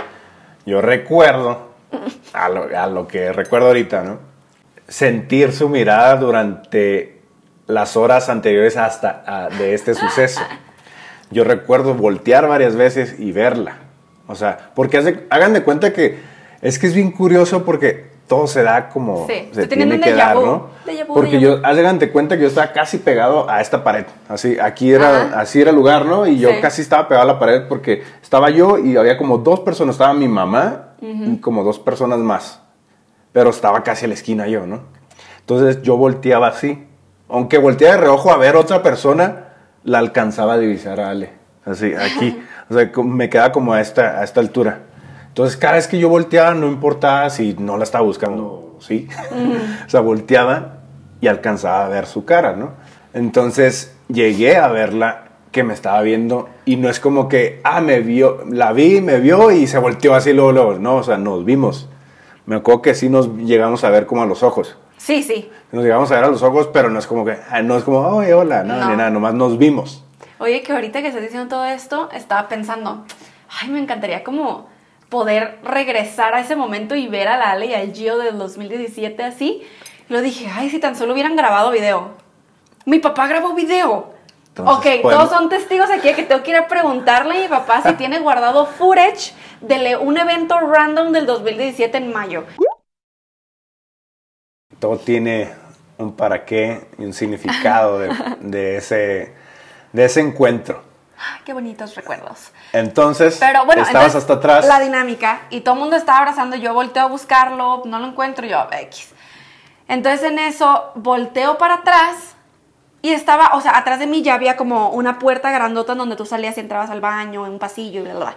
[0.66, 1.71] Yo recuerdo,
[2.35, 4.18] a lo, a lo que recuerdo ahorita, ¿no?
[4.87, 7.23] Sentir su mirada durante
[7.68, 10.42] las horas anteriores hasta a- de este suceso.
[11.31, 13.77] Yo recuerdo voltear varias veces y verla.
[14.27, 16.19] O sea, porque hace- hagan de cuenta que
[16.61, 20.37] es que es bien curioso porque todo se da como Sí, se tiene que dar,
[20.37, 20.59] vu, ¿no?
[21.09, 24.07] vu, Porque yo, hagan de cuenta que yo estaba casi pegado a esta pared.
[24.29, 25.41] Así, aquí era, Ajá.
[25.41, 26.27] así era el lugar, ¿no?
[26.27, 26.57] Y yo Sí.
[26.63, 29.97] casi estaba pegado a la pared porque estaba yo y había como dos personas.
[29.97, 32.61] Estaba mi mamá y como dos personas más.
[33.33, 34.81] Pero estaba casi a la esquina yo, ¿no?
[35.41, 36.87] Entonces yo volteaba así.
[37.29, 39.49] Aunque volteaba de reojo a ver otra persona,
[39.85, 41.31] la alcanzaba a divisar a Ale.
[41.65, 42.41] Así, aquí.
[42.73, 44.81] O sea, me quedaba como a esta, a esta altura.
[45.29, 49.09] Entonces, cada vez que yo volteaba, no importaba si no la estaba buscando, ¿sí?
[49.87, 50.79] o sea, volteaba
[51.21, 52.71] y alcanzaba a ver su cara, ¿no?
[53.15, 58.01] Entonces, llegué a verla que me estaba viendo y no es como que, ah, me
[58.01, 60.75] vio, la vi, me vio y se volteó así luego, luego.
[60.79, 61.89] No, o sea, nos vimos.
[62.47, 64.77] Me acuerdo que sí nos llegamos a ver como a los ojos.
[64.97, 65.51] Sí, sí.
[65.71, 67.85] Nos llegamos a ver a los ojos, pero no es como que, ah, no es
[67.85, 68.91] como, oye, hola, no, No.
[68.91, 70.05] ni nada, nomás nos vimos.
[70.42, 73.05] Oye, que ahorita que estás diciendo todo esto, estaba pensando,
[73.61, 74.68] ay, me encantaría como
[75.09, 79.22] poder regresar a ese momento y ver a la Ale y al Gio del 2017
[79.22, 79.62] así.
[80.09, 82.16] Y lo dije, ay, si tan solo hubieran grabado video.
[82.87, 84.14] Mi papá grabó video.
[84.48, 85.18] Entonces, ok, bueno.
[85.18, 87.92] todos son testigos aquí de que tengo que ir a preguntarle a mi papá si
[87.92, 92.44] tiene guardado footage de un evento random del 2017 en mayo.
[94.81, 95.52] Todo tiene
[95.98, 99.41] un para qué y un significado de, de ese,
[99.92, 100.83] de ese encuentro.
[101.44, 102.50] Qué bonitos recuerdos.
[102.72, 104.66] Entonces, Pero bueno, estabas entonces, hasta atrás.
[104.66, 105.42] La dinámica.
[105.50, 106.57] Y todo el mundo estaba abrazando.
[106.57, 108.46] Yo volteo a buscarlo, no lo encuentro.
[108.46, 109.11] Yo, X.
[109.88, 112.35] Entonces en eso volteo para atrás
[113.02, 116.16] y estaba, o sea, atrás de mí ya había como una puerta grandota en donde
[116.16, 118.37] tú salías y entrabas al baño, en un pasillo y bla, bla, bla.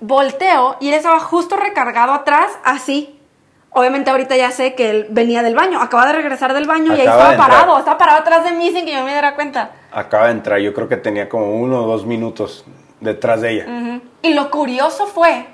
[0.00, 3.15] Volteo y él estaba justo recargado atrás, así.
[3.76, 7.00] Obviamente ahorita ya sé que él venía del baño, acaba de regresar del baño y
[7.00, 9.72] ahí estaba parado, estaba parado atrás de mí sin que yo me diera cuenta.
[9.92, 12.64] Acaba de entrar, yo creo que tenía como uno o dos minutos
[13.00, 14.00] detrás de ella.
[14.22, 15.44] Y lo curioso fue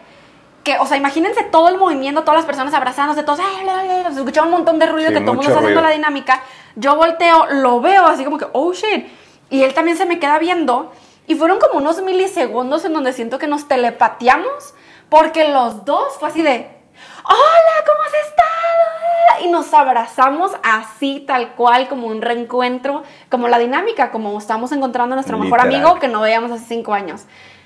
[0.63, 3.99] que, o sea, imagínense todo el movimiento, todas las personas abrazándose, todos, "Ay, bla, bla,
[4.03, 5.91] bla", se escuchaba un montón de ruido Sí, que todo el mundo está haciendo la
[5.91, 6.43] dinámica.
[6.77, 9.09] Yo volteo, lo veo así como que, oh shit.
[9.51, 10.93] Y él también se me queda viendo.
[11.27, 14.75] Y fueron como unos milisegundos en donde siento que nos telepateamos,
[15.09, 16.82] porque los dos fue así de,
[17.25, 19.45] hola, ¿cómo has estado?
[19.45, 25.15] Y nos abrazamos así, tal cual, como un reencuentro, como la dinámica, como estamos encontrando
[25.15, 27.23] a nuestro mejor amigo que no veíamos hace cinco años.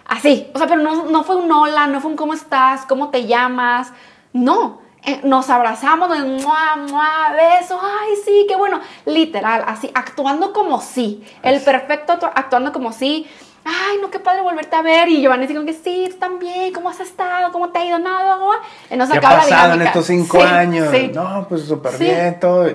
[0.07, 3.11] Así, o sea, pero no, no fue un hola, no fue un cómo estás, cómo
[3.11, 3.93] te llamas,
[4.33, 4.85] no.
[5.05, 8.81] Eh, nos abrazamos, nos mua, mua, besos, ay, sí, qué bueno.
[9.05, 11.25] Literal, así, actuando como sí.
[11.43, 13.29] El perfecto actu- actuando como sí.
[13.69, 15.09] Ay, no, qué padre volverte a ver.
[15.09, 17.51] Y Giovanni como que sí, tú también, ¿cómo has estado?
[17.51, 17.99] ¿Cómo te ha ido?
[17.99, 18.51] Nada, no,
[18.91, 20.89] Y nos ¿Qué ha la pasado en estos cinco Sí, años?
[20.93, 21.11] sí.
[21.13, 22.05] No, pues súper Sí.
[22.05, 22.71] bien, todo.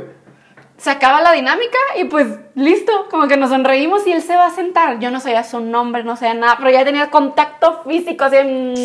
[0.77, 4.47] Se acaba la dinámica y pues listo, como que nos sonreímos y él se va
[4.47, 4.99] a sentar.
[4.99, 8.37] Yo no sabía su nombre, no sabía nada, pero ya tenía contacto físico, así,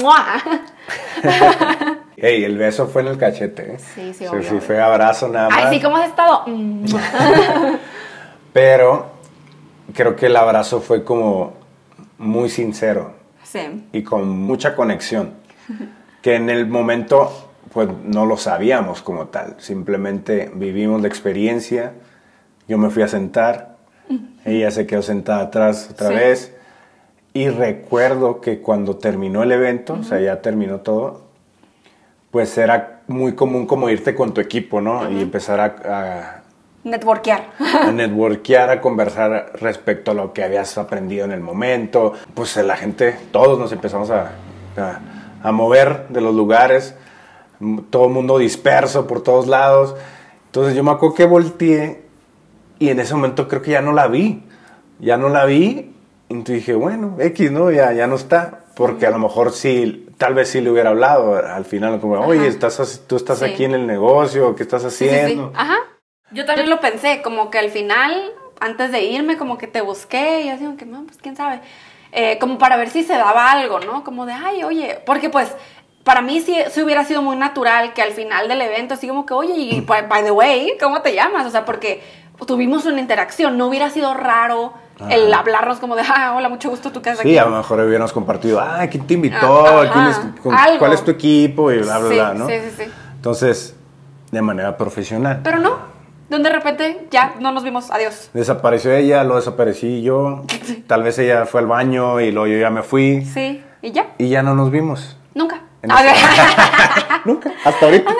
[0.02, 0.24] ¡mua!
[2.18, 3.78] Ey, el beso fue en el cachete, ¿eh?
[3.78, 5.64] Sí, sí, Sí, obvio, sí, fue abrazo nada más.
[5.64, 6.44] Ay, sí, ¿cómo has estado?
[6.46, 6.84] Mm.
[8.52, 9.06] Pero
[9.94, 11.54] creo que el abrazo fue como
[12.18, 13.84] muy sincero Sí.
[13.92, 15.32] y con mucha conexión.
[16.22, 17.30] Que en el momento,
[17.72, 19.54] pues no lo sabíamos como tal.
[19.58, 21.92] Simplemente vivimos la experiencia.
[22.66, 23.76] Yo me fui a sentar.
[24.44, 26.14] Ella se quedó sentada atrás otra Sí.
[26.14, 26.54] vez.
[27.32, 31.22] Y recuerdo que cuando terminó el evento, o sea, ya terminó todo,
[32.32, 35.08] pues era muy común como irte con tu equipo, ¿no?
[35.10, 36.35] Y empezar a,
[36.86, 37.50] Networkear.
[37.58, 42.12] a, networkear, a conversar respecto a lo que habías aprendido en el momento.
[42.34, 44.32] Pues la gente, todos nos empezamos a,
[44.76, 45.00] a,
[45.42, 46.94] a mover de los lugares,
[47.90, 49.96] todo el mundo disperso por todos lados.
[50.46, 52.02] Entonces yo me acuerdo que volteé
[52.78, 54.44] y en ese momento creo que ya no la vi.
[55.00, 55.92] Ya no la vi.
[56.28, 57.70] Entonces dije, bueno, X, ¿no?
[57.70, 58.60] Ya, ya no está.
[58.76, 62.46] Porque a lo mejor sí, tal vez sí le hubiera hablado al final, como, oye,
[62.46, 63.46] estás, tú estás Sí.
[63.46, 65.48] aquí en el negocio, ¿qué estás Sí, sí, haciendo?
[65.48, 65.52] sí.
[65.56, 65.76] Ajá.
[66.30, 70.42] Yo también lo pensé, como que al final, antes de irme, como que te busqué
[70.42, 71.60] y así, como que, no, pues quién sabe.
[72.12, 74.02] Eh, como para ver si se daba algo, ¿no?
[74.04, 75.54] Como de, ay, oye, porque pues
[76.02, 79.26] para mí sí, sí hubiera sido muy natural que al final del evento, así como
[79.26, 81.46] que, oye, y by, by the way, ¿cómo te llamas?
[81.46, 82.02] O sea, porque
[82.46, 84.72] tuvimos una interacción, no hubiera sido raro
[85.10, 85.40] el Ajá.
[85.40, 87.30] hablarnos como de, ah, hola, mucho gusto, tú quedas aquí.
[87.30, 89.66] Sí, a lo mejor hubiéramos compartido, ah, ¿quién te invitó?
[89.66, 90.56] Ah, ¿Quién es- con-.
[90.78, 91.70] ¿Cuál es tu equipo?
[91.70, 92.46] Y bla, bla, Sí, bla, ¿no?
[92.46, 92.92] sí, sí, sí.
[93.16, 93.76] Entonces,
[94.30, 95.40] de manera profesional.
[95.42, 95.76] Pero no,
[96.28, 98.30] de repente ya no nos vimos, adiós.
[98.34, 100.44] Desapareció ella, lo desaparecí yo.
[100.86, 103.24] Tal vez ella fue al baño y luego yo ya me fui.
[103.24, 105.16] Sí, y ya, Y ya no nos vimos.
[105.34, 105.60] nunca.
[107.24, 108.10] Nunca, hasta ahorita.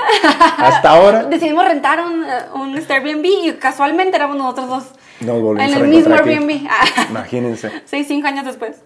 [0.58, 1.24] Hasta ahora.
[1.24, 4.84] Decidimos rentar un, eh, un Airbnb y casualmente éramos nosotros dos.
[5.20, 6.30] Nos volvimos en a el mismo aquí.
[6.30, 6.68] Airbnb.
[7.10, 7.82] Imagínense.
[7.86, 8.76] Sí, cinco años después.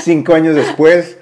[0.00, 1.16] Cinco años después.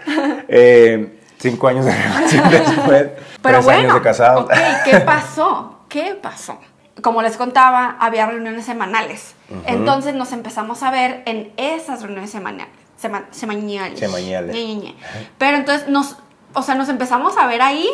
[0.48, 3.06] eh, cinco años de relación después.
[3.42, 4.44] Pero tres bueno, años de casados.
[4.44, 4.52] ok,
[4.84, 5.78] ¿qué pasó?
[5.88, 6.58] ¿Qué pasó?
[7.02, 9.34] Como les contaba, había reuniones semanales.
[9.66, 12.72] Entonces nos empezamos a ver en esas reuniones semanales.
[13.00, 13.98] Sema- semañales.
[14.00, 14.54] Semañales.
[14.54, 14.96] Ñe, Ñe, Ñe.
[15.38, 16.16] Pero entonces nos,
[16.54, 17.88] o sea, nos empezamos a ver ahí,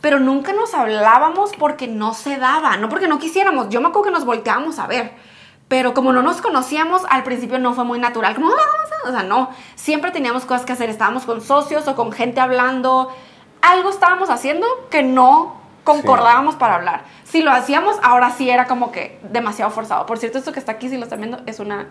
[0.00, 3.68] pero nunca nos hablábamos porque no se daba, no porque no quisiéramos.
[3.68, 5.12] Yo me acuerdo que nos volteábamos a ver.
[5.68, 8.34] Pero como no nos conocíamos, al principio no fue muy natural.
[8.36, 9.08] Como, "Ah, vamos a-".
[9.08, 9.50] o sea, no.
[9.74, 10.88] Siempre teníamos cosas que hacer.
[10.88, 13.10] Estábamos con socios o con gente hablando.
[13.62, 17.04] Algo estábamos haciendo que no concordábamos para hablar.
[17.24, 20.04] Si lo hacíamos, ahora sí era como que demasiado forzado.
[20.04, 21.88] Por cierto, esto que está aquí, si lo están viendo, es una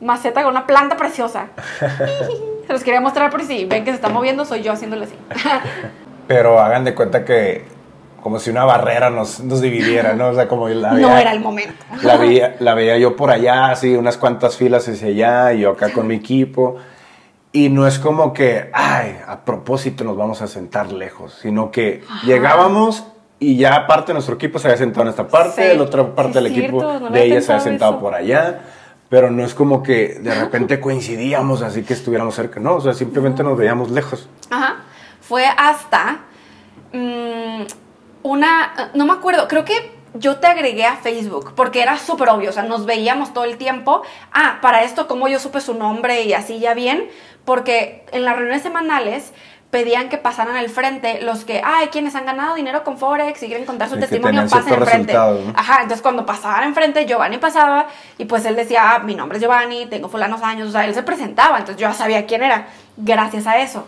[0.00, 1.48] maceta con una planta preciosa.
[2.68, 5.14] Se los quería mostrar por si ven que se está moviendo, soy yo haciéndole así.
[6.28, 7.64] Pero hagan de cuenta que
[8.22, 10.28] como si una barrera nos, nos dividiera, ¿no?
[10.28, 11.82] O sea, como la no veía- era el momento.
[12.02, 15.70] La veía, la veía yo por allá, así, unas cuantas filas hacia allá, y yo
[15.70, 16.76] acá con mi equipo.
[17.52, 22.04] Y no es como que, ay, a propósito nos vamos a sentar lejos, sino que
[22.26, 23.06] llegábamos
[23.40, 26.40] y ya aparte nuestro equipo se había sentado en esta parte, Sí, la otra parte
[26.40, 28.00] del equipo cierto, no de ella se había sentado eso.
[28.00, 28.60] por allá.
[29.08, 32.92] Pero no es como que de repente coincidíamos así que estuviéramos cerca, no, o sea,
[32.92, 34.28] simplemente nos veíamos lejos.
[34.50, 34.76] Ajá.
[35.22, 36.18] Fue hasta
[36.92, 37.62] mm,
[38.22, 42.50] una, no me acuerdo, creo que yo te agregué a Facebook porque era súper obvio,
[42.50, 44.02] o sea, nos veíamos todo el tiempo.
[44.32, 47.08] Ah, para esto, como yo supe su nombre y así ya bien,
[47.44, 49.32] porque en las reuniones semanales
[49.70, 53.46] pedían que pasaran al frente los que, ay, quienes han ganado dinero con Forex y
[53.48, 55.12] quieren contar su que testimonio, pasen enfrente.
[55.12, 55.52] resultados, ¿no?
[55.54, 59.42] Ajá, entonces cuando pasaban enfrente, Giovanni pasaba y pues él decía, ah, mi nombre es
[59.42, 62.68] Giovanni, tengo fulanos años, o sea, él se presentaba, entonces yo ya sabía quién era,
[62.96, 63.86] gracias a eso.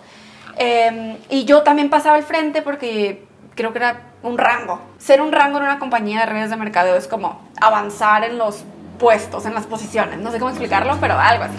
[0.59, 4.81] Eh, y yo también pasaba al frente porque creo que era un rango.
[4.99, 8.64] Ser un rango en una compañía de redes de mercadeo es como avanzar en los
[8.99, 10.19] puestos, en las posiciones.
[10.19, 11.57] No sé cómo explicarlo, pero algo así.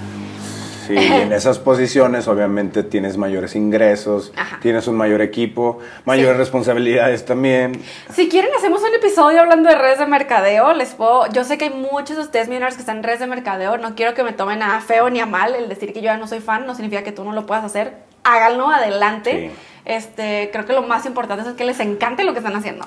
[0.88, 4.60] Sí, en esas posiciones obviamente tienes mayores ingresos, Ajá.
[4.62, 6.40] tienes un mayor equipo, mayores Sí.
[6.40, 7.82] responsabilidades también.
[8.14, 10.74] Si quieren, hacemos un episodio hablando de redes de mercadeo.
[10.74, 11.28] Les puedo.
[11.32, 13.78] Yo sé que hay muchos de ustedes millonarios que están en redes de mercadeo.
[13.78, 15.54] No quiero que me tomen a feo ni a mal.
[15.56, 17.64] El decir que yo ya no soy fan no significa que tú no lo puedas
[17.64, 17.94] hacer.
[18.24, 19.52] Háganlo adelante.
[19.54, 19.56] Sí.
[19.86, 22.86] Este, creo que lo más importante es que les encante lo que están haciendo.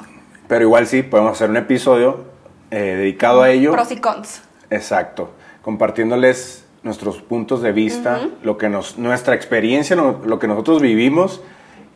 [0.48, 2.24] Pero igual sí, podemos hacer un episodio
[2.70, 3.72] eh, dedicado a ello.
[3.72, 4.42] Pros y cons.
[4.70, 5.30] Exacto,
[5.62, 11.40] compartiéndoles nuestros puntos de vista, lo que nos, nuestra experiencia, lo, lo que nosotros vivimos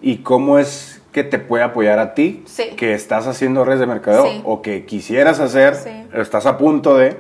[0.02, 2.70] y cómo es que te puede apoyar a ti, Sí.
[2.76, 4.40] que estás haciendo redes de mercadeo Sí.
[4.44, 5.90] o que quisieras hacer, Sí.
[6.14, 7.16] estás a punto de,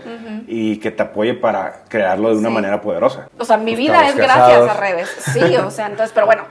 [0.46, 3.28] y que te apoye para crearlo de una manera poderosa.
[3.38, 5.08] O sea, mi vida es gracias a redes.
[5.32, 6.42] Sí, o sea, entonces, pero bueno,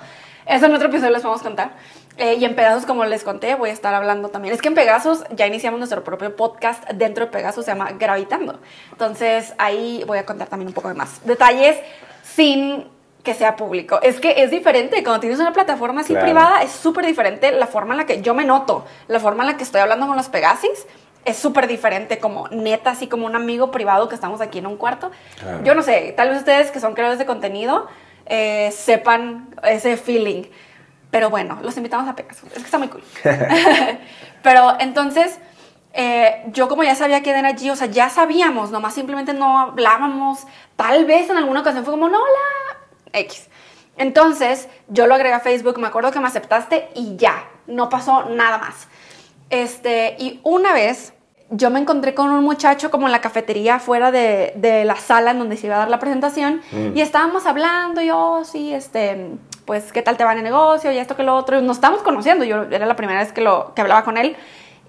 [0.45, 1.71] eso en otro episodio les vamos a contar.
[2.17, 4.53] Eh, y en Pegasus, como les conté, voy a estar hablando también.
[4.53, 8.59] Es que en Pegasus ya iniciamos nuestro propio podcast dentro de Pegasus, se llama Gravitando.
[8.91, 11.77] Entonces, ahí voy a contar también un poco de más detalles
[12.23, 12.87] sin
[13.23, 13.99] que sea público.
[14.01, 15.03] Es que es diferente.
[15.03, 16.25] Cuando tienes una plataforma así Claro.
[16.25, 19.49] privada, es súper diferente la forma en la que yo me noto, la forma en
[19.51, 20.87] la que estoy hablando con los Pegasis.
[21.25, 24.77] Es súper diferente, como neta, así como un amigo privado que estamos aquí en un
[24.77, 25.11] cuarto.
[25.39, 25.59] Claro.
[25.63, 27.87] Yo no sé, tal vez ustedes que son creadores de contenido
[28.27, 30.43] eh, sepan ese feeling.
[31.11, 32.49] Pero bueno, los invitamos a Pegasus.
[32.51, 33.03] Es que está muy cool.
[34.43, 35.39] Pero entonces,
[35.93, 39.59] eh, yo como ya sabía quién era G, o sea, ya sabíamos, nomás simplemente no
[39.59, 40.45] hablábamos.
[40.75, 42.79] Tal vez en alguna ocasión fue como, no, hola,
[43.13, 43.49] X.
[43.97, 48.25] Entonces, yo lo agregué a Facebook, me acuerdo que me aceptaste y ya, no pasó
[48.29, 48.87] nada más.
[49.49, 51.13] Este, y una vez
[51.49, 55.31] yo me encontré con un muchacho como en la cafetería fuera de, de la sala
[55.31, 56.61] en donde se iba a dar la presentación
[56.93, 59.31] y estábamos hablando, yo, sí, este,
[59.67, 60.91] pues, ¿qué tal te va en el negocio?
[60.93, 61.61] Y esto que lo otro.
[61.61, 64.35] Nos estábamos conociendo, yo era la primera vez que, lo, que hablaba con él.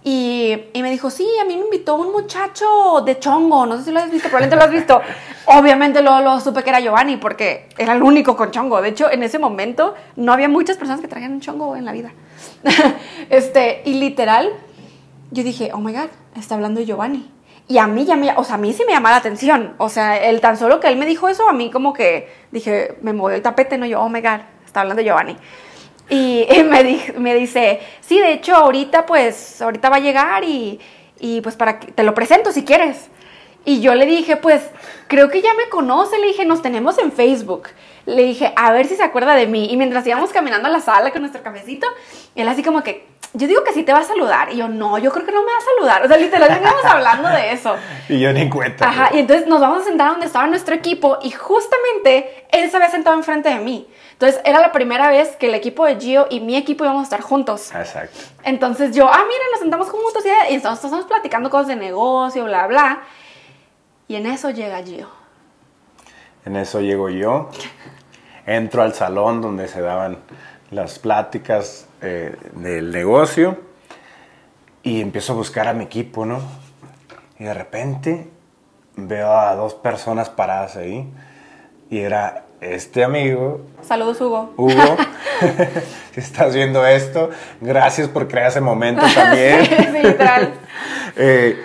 [0.05, 3.85] Y, y me dijo, sí, a mí me invitó un muchacho de chongo, no sé
[3.85, 5.01] si lo has visto, probablemente lo has visto.
[5.47, 8.81] Obviamente luego lo supe que era Giovanni porque era el único con chongo.
[8.81, 11.91] De hecho, en ese momento no había muchas personas que traían un chongo en la
[11.91, 12.12] vida.
[13.31, 14.53] este, y literal,
[15.33, 17.29] yo dije, oh my god, está hablando Giovanni.
[17.67, 19.75] Y a mí ya me, o sea, a mí sí me llamaba la atención.
[19.79, 22.97] O sea, el tan solo que él me dijo eso, a mí como que dije,
[23.03, 24.41] me movió el tapete, no yo, oh my god,
[24.79, 25.37] está hablando Giovanni.
[26.11, 30.81] Y, me, di- me dice, sí, de hecho, ahorita pues, ahorita va a llegar y,
[31.21, 33.09] y pues para que te lo presento si quieres.
[33.67, 34.62] Y yo le dije, pues,
[35.07, 37.69] creo que ya me conoce, le dije, nos tenemos en Facebook.
[38.07, 39.71] Le dije, a ver si se acuerda de mí.
[39.71, 41.87] Y mientras íbamos caminando a la sala con nuestro cafecito,
[42.35, 44.53] él así como que, yo digo que sí te va a saludar.
[44.53, 46.05] Y yo, no, yo creo que no me va a saludar.
[46.05, 47.77] O sea, literal, veníamos hablando de eso.
[48.09, 48.88] Y yo ni cuenta.
[48.88, 49.21] Ajá, y güey.
[49.21, 53.17] entonces nos vamos a sentar donde estaba nuestro equipo y justamente él se había sentado
[53.17, 53.88] enfrente de mí.
[54.12, 57.05] Entonces era la primera vez que el equipo de Gio y mi equipo íbamos a
[57.05, 57.73] estar juntos.
[57.75, 58.19] Exacto.
[58.45, 62.45] Entonces yo, ah, mira, nos sentamos juntos y, y entonces estamos platicando cosas de negocio,
[62.45, 63.03] bla, bla.
[64.09, 65.09] Y en eso llega Gio.
[66.45, 67.51] En eso llego yo,
[68.47, 70.19] entro al salón donde se daban
[70.71, 73.58] las pláticas eh, del negocio
[74.82, 76.40] y empiezo a buscar a mi equipo, ¿no?
[77.38, 78.28] Y de repente
[78.96, 81.08] veo a dos personas paradas ahí
[81.90, 84.52] y era este amigo, Saludos, Hugo.
[84.56, 84.72] Hugo,
[86.12, 87.30] si estás viendo esto,
[87.61, 89.64] gracias por crear ese momento también.
[89.66, 90.54] sí, sí, literal.
[91.16, 91.64] Eh,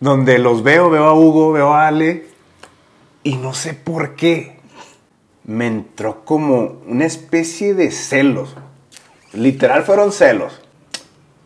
[0.00, 2.26] donde los veo, veo a Hugo, veo a Ale,
[3.22, 4.58] y no sé por qué
[5.44, 8.56] me entró como una especie de celos.
[9.34, 10.60] Literal fueron celos.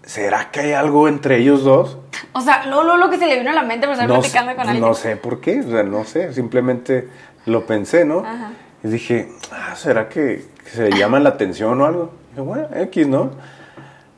[0.05, 1.99] ¿Será que hay algo entre ellos dos?
[2.33, 4.15] O sea, lo, lo, lo que se le vino a la mente por estar No,
[4.21, 4.89] platicando con sé- alguien.
[4.89, 7.09] no sé por qué, o sea, no sé, simplemente
[7.47, 8.21] lo pensé, ¿no?
[8.21, 8.53] Ajá.
[8.83, 12.13] Y dije, ah, ¿será que, que se llaman la atención o algo?
[12.29, 13.31] Y dije, bueno, X, ¿no?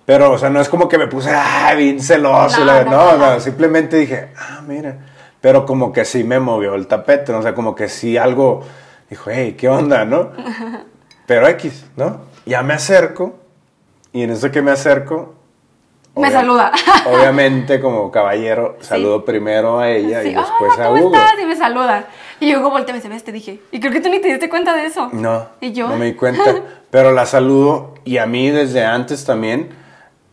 [0.06, 2.64] Pero, o sea, no es como que me puse, ah, bien celoso.
[2.64, 3.16] No.
[3.16, 4.96] no, simplemente dije, ah, mira.
[5.40, 7.38] Pero como que sí me movió el tapete, ¿no?
[7.38, 8.62] O sea, como que sí algo,
[9.09, 10.30] dijo, hey, ¿qué onda, no?
[11.26, 12.22] Pero X, ¿no?
[12.46, 13.38] Ya me acerco,
[14.12, 15.34] y en eso que me acerco...
[16.16, 16.72] Me obvia- saluda.
[17.06, 21.14] Obviamente, como caballero, saludo primero a ella Sí, y después hola, a ¿cómo Hugo.
[21.16, 21.32] estás?
[21.40, 22.04] Y me saluda.
[22.40, 23.60] Y Hugo voltea y me ves, te dije.
[23.70, 25.08] Y creo que tú ni te diste cuenta de eso.
[25.12, 25.88] No, ¿Y yo?
[25.88, 26.42] no me di cuenta.
[26.90, 29.70] Pero la saludo y a mí desde antes también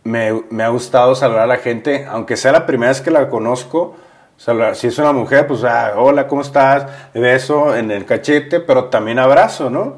[0.03, 3.29] me, me ha gustado saludar a la gente, aunque sea la primera vez que la
[3.29, 3.95] conozco.
[4.35, 4.75] saludar.
[4.75, 6.87] Si es una mujer, pues, ah, hola, ¿cómo estás?
[7.13, 9.97] Beso en el cachete, pero también abrazo, ¿no?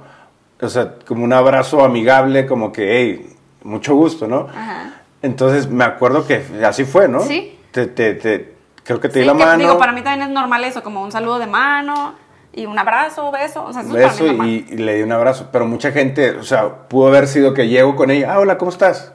[0.61, 4.47] O sea, como un abrazo amigable, como que, hey, mucho gusto, ¿no?
[4.49, 4.93] Ajá.
[5.21, 7.19] Entonces me acuerdo que así fue, ¿no?
[7.21, 7.59] Sí.
[7.71, 9.57] Te, te, te- creo que te Sí, di la que, mano.
[9.59, 12.13] Digo, para mí también es normal eso, como un saludo de mano
[12.53, 13.63] y un abrazo, beso.
[13.65, 15.49] O sea, eso es para beso mí y, y le di un abrazo.
[15.51, 18.71] Pero mucha gente, o sea, pudo haber sido que llego con ella, ah, hola, ¿cómo
[18.71, 19.11] estás?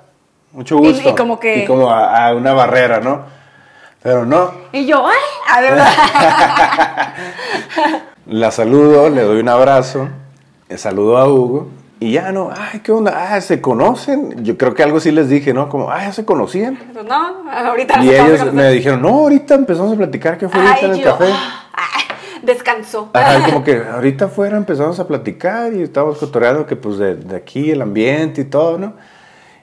[0.53, 1.09] Mucho gusto.
[1.11, 3.23] y como que- Y como a, a una barrera, ¿no?
[4.03, 5.15] Pero no, Y yo, ay,
[5.51, 7.15] a verdad.
[8.27, 10.09] la saludo, le doy un abrazo,
[10.69, 11.69] le saludo a Hugo
[12.05, 13.15] y ya no, ay, ¿qué onda?
[13.17, 14.45] Ah, ¿se conocen?
[14.45, 15.71] Yo creo que algo sí les dije, ¿no?
[15.71, 16.79] Como, ah, ¿ya se conocían?
[16.93, 20.79] Pues no, ahorita Y ellos me dijeron, no, ahorita empezamos a platicar, ¿qué fue ahorita
[20.81, 21.33] Ay, en el yo, café?
[21.73, 22.03] ay,
[22.43, 23.09] descansó.
[23.15, 27.37] Ajá, como que ahorita afuera empezamos a platicar y estábamos cotorreando que pues de, de
[27.37, 28.93] aquí el ambiente y todo, ¿no?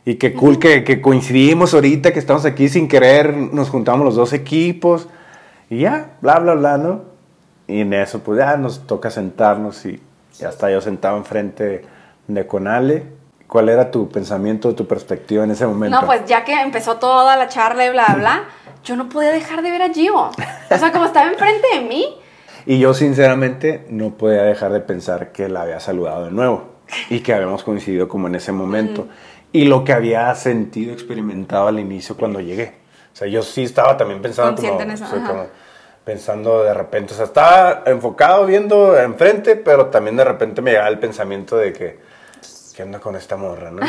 [0.04, 4.16] Y qué cool que, que coincidimos ahorita, que estamos aquí sin querer, nos juntamos los
[4.16, 5.08] dos equipos
[5.70, 7.02] y ya, bla, bla, bla, ¿no?
[7.68, 10.02] Y en eso pues ya nos toca sentarnos y
[10.40, 13.04] ya está yo sentado enfrente de Conale.
[13.48, 16.00] ¿Cuál era tu pensamiento, tu perspectiva en ese momento?
[16.00, 18.44] No, pues ya que empezó toda la charla y bla, bla,
[18.84, 20.16] yo no podía dejar de ver a Gio.
[20.16, 22.18] O sea, como estaba enfrente de mí,
[22.66, 26.70] Y yo sinceramente no podía dejar de pensar que la había saludado de nuevo
[27.10, 29.08] y que habíamos coincidido como en ese momento.
[29.52, 32.76] Y lo que había sentido, experimentado al inicio cuando llegué.
[33.14, 35.28] O sea, yo sí estaba también pensando como, Consciente en eso, o sea, ajá.
[35.28, 35.48] como,
[36.06, 40.90] pensando de repente, o sea, estaba enfocado viendo enfrente, pero también de repente me llegaba
[40.90, 42.00] el pensamiento de que,
[42.72, 43.82] ¿qué onda con esta morra, no?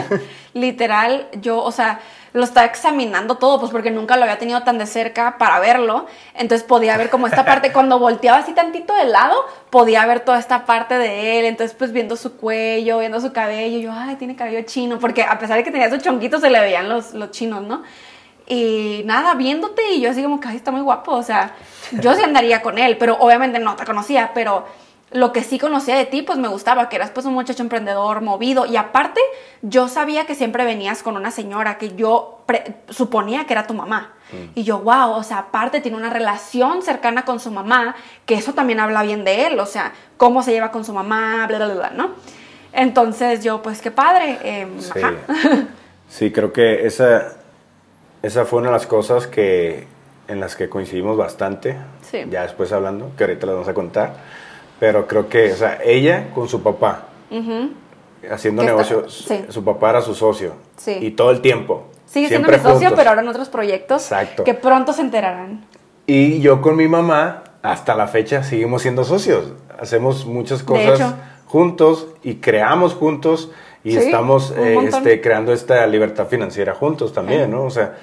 [0.54, 2.00] Literal, yo, o sea,
[2.32, 6.06] lo estaba examinando todo, pues porque nunca lo había tenido tan de cerca para verlo.
[6.34, 9.36] Entonces podía ver como esta parte, cuando volteaba así tantito de lado,
[9.70, 11.46] podía ver toda esta parte de él.
[11.46, 15.38] Entonces, pues viendo su cuello, viendo su cabello, yo, ay, tiene cabello chino, porque a
[15.38, 17.82] pesar de que tenía esos chonquitos, se le veían los, los chinos, ¿no?
[18.48, 21.56] Y nada, viéndote, y yo así como que, ay, está muy guapo, o sea,
[21.92, 24.66] yo sí andaría con él, pero obviamente no te conocía, pero
[25.12, 28.22] lo que sí conocía de ti, pues me gustaba, que eras pues un muchacho emprendedor,
[28.22, 29.20] movido, y aparte
[29.62, 32.40] yo sabía que siempre venías con una señora que yo
[32.88, 34.12] suponía que era tu mamá.
[34.56, 37.94] Y yo, wow, o sea, aparte tiene una relación cercana con su mamá,
[38.26, 41.46] que eso también habla bien de él, o sea, cómo se lleva con su mamá,
[41.46, 42.10] bla, bla, bla, ¿no?
[42.72, 44.38] Entonces yo, pues qué padre.
[44.42, 44.90] em, Sí.
[45.00, 45.14] ajá.
[46.08, 47.32] Sí, creo que esa,
[48.22, 49.86] esa fue una de las cosas que,
[50.28, 51.76] en las que coincidimos bastante.
[52.08, 52.24] Sí.
[52.30, 54.14] Ya después hablando, que ahorita las vamos a contar.
[54.78, 57.06] Pero creo que, o sea, ella con su papá,
[58.30, 59.44] haciendo negocios, sí.
[59.48, 60.52] su papá era su socio.
[60.76, 60.96] Sí.
[61.00, 61.88] Y todo el tiempo.
[62.04, 62.92] Sigue siendo mi socio, juntos.
[62.96, 64.44] pero ahora en otros proyectos Exacto.
[64.44, 65.64] que pronto se enterarán.
[66.06, 69.52] Y yo con mi mamá, hasta la fecha, seguimos siendo socios.
[69.80, 71.14] Hacemos muchas cosas
[71.46, 73.50] juntos y creamos juntos
[73.82, 77.50] y Sí, estamos eh, este, creando esta libertad financiera juntos también.
[77.50, 77.64] ¿no?
[77.64, 77.96] O sea,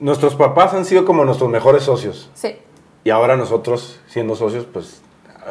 [0.00, 2.56] nuestros papás han sido como nuestros mejores socios Sí.
[3.04, 5.00] y ahora nosotros, siendo socios, pues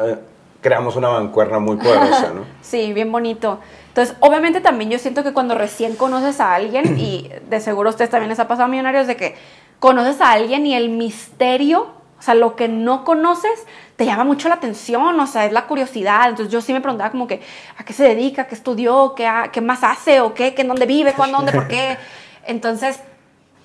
[0.02, 0.16] eh,
[0.60, 2.44] creamos una mancuerna muy poderosa, ¿no?
[2.62, 3.60] Sí, bien bonito.
[3.88, 7.92] Entonces, obviamente también yo siento que cuando recién conoces a alguien, y de seguro a
[7.92, 9.36] ustedes también les ha pasado millonarios, de que
[9.78, 11.88] conoces a alguien y el misterio,
[12.18, 15.66] o sea, lo que no conoces, te llama mucho la atención, o sea, es la
[15.66, 16.28] curiosidad.
[16.28, 17.40] Entonces yo sí me preguntaba como que,
[17.76, 18.46] ¿a qué se dedica?
[18.46, 19.14] ¿Qué estudió?
[19.14, 20.20] ¿Qué, qué más hace?
[20.20, 20.54] ¿O qué?
[20.54, 20.62] ¿Qué?
[20.62, 21.12] ¿En dónde vive?
[21.12, 21.38] ¿Cuándo?
[21.38, 21.52] ¿Dónde?
[21.52, 21.96] ¿Por qué?
[22.46, 23.00] Entonces,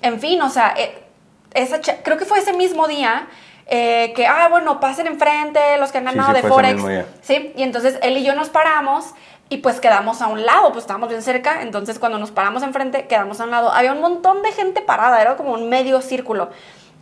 [0.02, 1.04] en fin, o sea, eh,
[1.52, 3.26] esa creo que fue ese mismo día
[3.66, 6.82] eh, que, ah, bueno, pasen enfrente los que han ganado sí, de Forex.
[7.22, 9.14] Sí, y entonces él y yo nos paramos
[9.48, 13.06] y pues quedamos a un lado, pues estábamos bien cerca, entonces cuando nos paramos enfrente
[13.06, 13.72] quedamos a un lado.
[13.72, 16.50] Había un montón de gente parada, era como un medio círculo.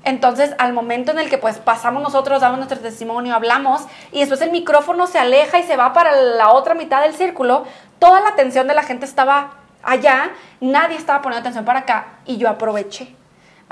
[0.05, 4.41] Entonces, al momento en el que pues pasamos nosotros, damos nuestro testimonio, hablamos y después
[4.41, 7.65] el micrófono se aleja y se va para la otra mitad del círculo,
[8.01, 9.55] toda la atención de la gente estaba
[9.85, 13.15] allá, nadie estaba poniendo atención para acá y yo aproveché.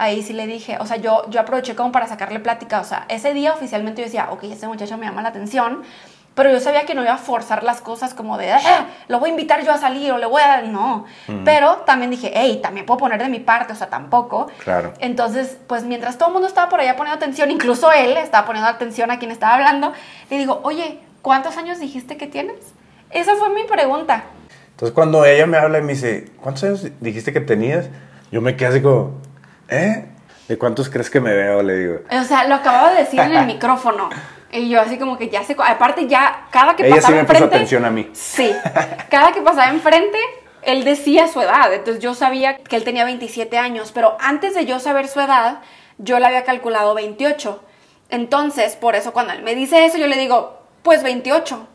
[0.01, 3.05] Ahí sí le dije, o sea, yo, yo aproveché como para sacarle plática, o sea,
[3.11, 5.83] ese día oficialmente yo decía, ok, este muchacho me llama la atención,
[6.35, 9.29] pero yo sabía que no iba a forzar las cosas como de, "Ah, lo voy
[9.29, 11.05] a invitar yo a salir o le voy a dar, no.
[11.45, 14.47] Pero también dije, hey, también puedo poner de mi parte, o sea, tampoco.
[14.65, 14.95] Claro.
[15.01, 18.71] Entonces, pues mientras todo el mundo estaba por allá poniendo atención, incluso él estaba poniendo
[18.71, 19.93] atención a quien estaba hablando,
[20.31, 22.57] le digo, oye, ¿cuántos años dijiste que tienes?
[23.11, 24.25] Esa fue mi pregunta.
[24.71, 27.91] Entonces cuando ella me habla y me dice, ¿cuántos años dijiste que tenías?
[28.33, 29.19] Yo me quedé así como,
[29.71, 30.07] ¿eh?
[30.49, 31.63] ¿De cuántos crees que me veo?
[31.63, 32.01] Le digo.
[32.11, 34.11] O sea, lo acababa de decir en el micrófono.
[34.53, 37.23] Y yo así como que ya sé, aparte ya cada que Ella sí pasaba me
[37.23, 38.11] puso enfrente, atención a mí.
[38.13, 38.53] Sí,
[39.09, 40.19] cada que pasaba enfrente,
[40.63, 41.73] él decía su edad.
[41.73, 45.61] Entonces yo sabía que él tenía 27 años, pero antes de yo saber su edad,
[45.99, 47.63] yo le había calculado 28.
[48.09, 51.69] Entonces, por eso cuando él me dice eso, yo le digo, pues 28.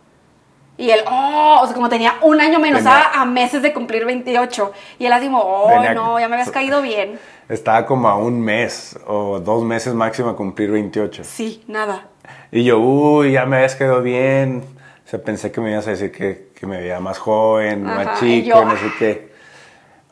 [0.78, 4.06] Y él, oh, o sea, como tenía un año menos, estaba a meses de cumplir
[4.06, 4.74] 28.
[5.00, 7.18] Y él así como, oh, Venía- no, ya me habías caído bien.
[7.48, 11.24] Estaba como a un mes o dos meses máximo a cumplir 28.
[11.24, 12.08] Sí, nada.
[12.52, 14.64] Y yo, uy, ya me habías quedado bien.
[15.06, 18.04] O sea, pensé que me ibas a decir que, que me veía más joven, Ajá,
[18.04, 19.32] más chico, yo, no sé qué.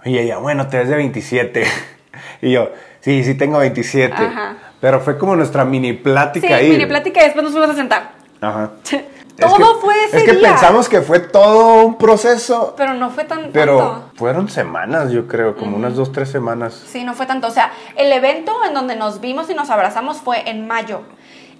[0.05, 1.64] Y ella, bueno, te ves de 27.
[2.41, 2.70] y yo,
[3.01, 4.14] sí, sí tengo 27.
[4.16, 4.57] Ajá.
[4.80, 6.70] Pero fue como nuestra mini Sí, plática ahí.
[6.70, 8.11] mini plática y después nos fuimos a sentar.
[8.39, 8.72] Ajá.
[9.39, 10.49] Todo Es que- fue ese Es que día.
[10.49, 12.75] pensamos que fue todo un proceso.
[12.77, 14.09] Pero no fue tan Pero tanto.
[14.15, 16.79] fueron semanas, yo creo, como unas dos, tres semanas.
[16.88, 17.47] Sí, no fue tanto.
[17.47, 21.01] O sea, el evento en donde nos vimos y nos abrazamos fue en mayo.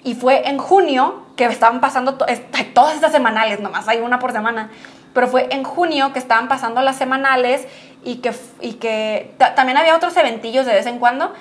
[0.03, 2.26] Y fue en junio que estaban pasando to-
[2.74, 4.69] todas estas semanales, nomás hay una por semana.
[5.13, 7.65] Pero fue en junio que estaban pasando las semanales
[8.03, 11.32] y que, y que ta- también había otros eventillos de vez en cuando.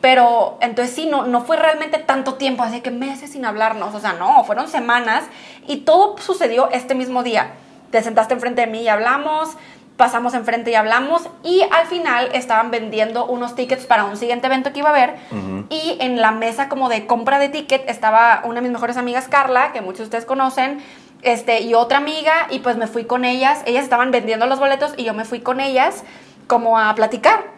[0.00, 3.94] Pero entonces sí, no, no fue realmente tanto tiempo, así que meses sin hablarnos.
[3.94, 5.24] O sea, no, fueron semanas
[5.66, 7.52] y todo sucedió este mismo día.
[7.90, 9.56] Te sentaste enfrente de mí y hablamos,
[9.98, 14.72] pasamos enfrente y hablamos y al final estaban vendiendo unos tickets para un siguiente evento
[14.72, 15.16] que iba a haber
[15.70, 19.26] y en la mesa como de compra de ticket estaba una de mis mejores amigas
[19.28, 20.80] Carla, que muchos de ustedes conocen,
[21.22, 24.94] este, y otra amiga y pues me fui con ellas, ellas estaban vendiendo los boletos
[24.96, 26.04] y yo me fui con ellas
[26.46, 27.57] como a platicar.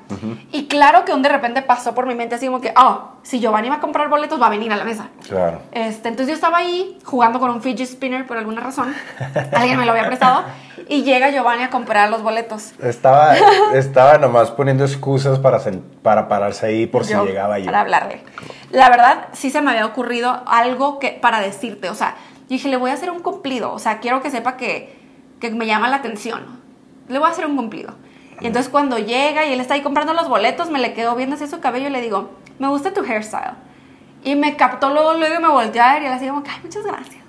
[0.52, 3.40] Y claro que un de repente pasó por mi mente así como que, oh, si
[3.40, 5.08] Giovanni va a comprar boletos, va a venir a la mesa.
[5.28, 5.60] Claro.
[5.72, 8.94] Este, entonces yo estaba ahí jugando con un fidget spinner por alguna razón.
[9.52, 10.44] Alguien me lo había prestado.
[10.88, 12.72] Y llega Giovanni a comprar los boletos.
[12.82, 13.34] Estaba,
[13.74, 15.60] estaba nomás poniendo excusas para,
[16.02, 17.66] para pararse ahí por si Yo, llegaba yo.
[17.66, 18.22] Para hablarle.
[18.70, 21.90] La verdad, sí se me había ocurrido algo que, para decirte.
[21.90, 23.72] O sea, yo dije, le voy a hacer un cumplido.
[23.72, 24.98] O sea, quiero que sepa que,
[25.40, 26.60] que me llama la atención.
[27.08, 27.94] Le voy a hacer un cumplido.
[28.40, 31.36] Y entonces cuando llega y él está ahí comprando los boletos, me le quedo viendo
[31.36, 33.54] así su cabello y le digo, me gusta tu hairstyle.
[34.24, 36.84] Y me captó luego, luego me volteó a ver y él así como, ay, muchas
[36.84, 37.20] gracias.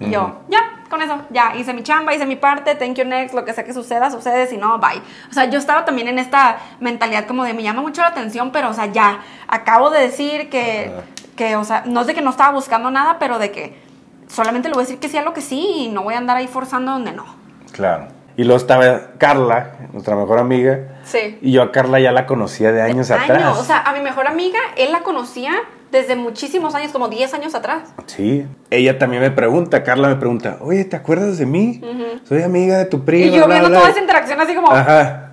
[0.00, 3.34] Y yo, ya, con eso, ya, hice mi chamba, hice mi parte, thank you next,
[3.34, 5.00] lo que sea que suceda, sucede, si no, bye.
[5.30, 8.50] O sea, yo estaba también en esta mentalidad como de, me llama mucho la atención,
[8.50, 11.06] pero, o sea, ya, acabo de decir que, Ajá.
[11.36, 13.80] que, o sea, no es de que no estaba buscando nada, pero de que
[14.26, 16.18] solamente le voy a decir que sí a lo que sí y no voy a
[16.18, 17.24] andar ahí forzando donde no.
[17.70, 18.08] Claro.
[18.36, 21.00] Y luego estaba Carla, nuestra mejor amiga.
[21.04, 21.38] Sí.
[21.42, 23.30] Y yo a Carla ya la conocía de años atrás.
[23.30, 25.52] Años, o sea, a mi mejor amiga, él la conocía
[25.90, 27.92] desde muchísimos años, como 10 años atrás.
[28.06, 28.46] Sí.
[28.70, 31.82] Ella también me pregunta, Carla me pregunta, oye, ¿te acuerdas de mí?
[32.26, 33.26] Soy amiga de tu prima.
[33.26, 33.78] Y yo bla, viendo bla".
[33.78, 35.28] toda esa interacción así como, Ajá.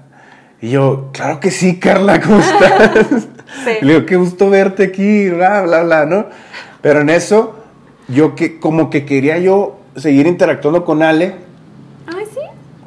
[0.61, 3.27] Y yo, claro que sí, Carla, ¿cómo estás?
[3.63, 3.71] Sí.
[3.81, 6.25] Le digo, qué gusto verte aquí, bla, bla, bla, ¿no?
[6.81, 7.55] Pero en eso,
[8.09, 11.35] yo que como que quería yo seguir interactuando con Ale.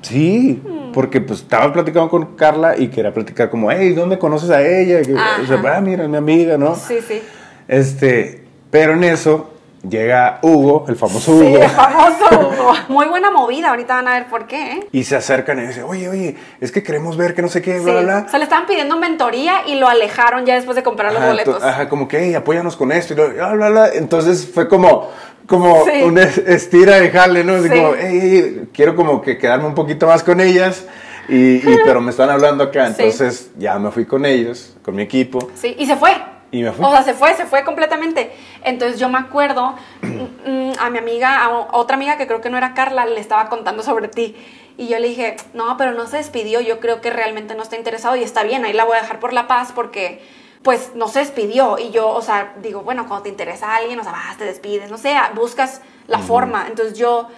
[0.02, 0.62] Sí.
[0.92, 5.00] Porque pues estaba platicando con Carla y quería platicar como, hey, ¿dónde conoces a ella?
[5.00, 5.76] Que, o sea, Ajá.
[5.76, 6.74] ah, mira, es mi amiga, ¿no?
[6.74, 7.22] Sí, sí.
[7.66, 9.48] Este, pero en eso
[9.88, 11.62] llega Hugo, el famoso Sí, Hugo.
[11.62, 12.72] el famoso Hugo.
[12.88, 14.86] Muy buena movida, ahorita van a ver por qué, ¿eh?
[14.92, 17.78] Y se acercan y dicen, oye, oye, es que queremos ver que no sé qué,
[17.78, 17.84] Sí.
[17.84, 18.24] bla, bla, bla.
[18.26, 21.30] O sea, le estaban pidiendo mentoría y lo alejaron ya después de comprar los Ajá,
[21.30, 21.58] boletos.
[21.58, 23.88] to- ajá, como que, hey, apóyanos con esto y bla, bla, bla.
[23.94, 25.08] Entonces fue como,
[25.46, 26.02] como Sí.
[26.02, 27.54] un es- estira y jale, ¿no?
[27.54, 27.74] Así Sí.
[27.74, 30.86] como, hey, quiero como que quedarme un poquito más con ellas.
[31.28, 33.02] Y, y- pero me están hablando acá, Sí.
[33.02, 35.50] entonces ya me fui con ellos, con mi equipo.
[35.54, 36.10] Sí, y se fue.
[36.50, 36.84] Y me fui.
[36.84, 38.30] O sea, se fue, se fue completamente.
[38.64, 42.58] Entonces yo me acuerdo mm, a mi amiga, a otra amiga que creo que no
[42.58, 44.36] era Carla, le estaba contando sobre ti.
[44.76, 47.76] Y yo le dije, no, pero no se despidió, yo creo que realmente no está
[47.76, 50.20] interesado y está bien, ahí la voy a dejar por la paz porque
[50.62, 51.78] pues no se despidió.
[51.78, 54.44] Y yo, o sea, digo, bueno, cuando te interesa a alguien, o sea, vas, te
[54.44, 56.66] despides, no sé, buscas la forma.
[56.68, 57.28] Entonces yo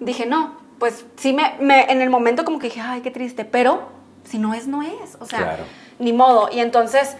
[0.00, 3.44] dije, no, pues sí me, me- en el momento como que dije, ay, qué triste,
[3.44, 3.82] pero
[4.28, 5.16] si no es, no es.
[5.20, 5.64] O sea, Claro.
[5.98, 6.48] ni modo.
[6.52, 7.16] Y entonces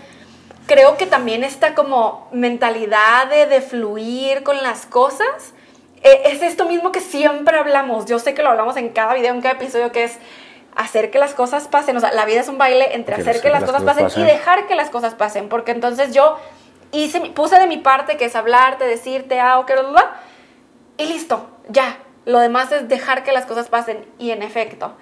[0.67, 5.53] creo que también esta como mentalidad de, de fluir con las cosas
[6.03, 8.05] eh, es esto mismo que siempre hablamos.
[8.07, 10.19] Yo sé que lo hablamos en cada video, en cada episodio, que es
[10.77, 11.97] hacer que las cosas pasen.
[11.97, 13.95] O sea, la vida es un baile entre Que hacer que las, las cosas, cosas
[13.95, 14.23] pasen, pasen.
[14.23, 15.49] y dejar que las cosas pasen.
[15.49, 16.39] Porque entonces yo
[16.93, 20.13] hice, puse de mi parte, que es hablarte, decirte, ah, ok, bla, bla, bla,
[20.97, 21.99] y listo, ya.
[22.25, 24.07] Lo demás es dejar que las cosas pasen.
[24.19, 24.95] Y en efecto.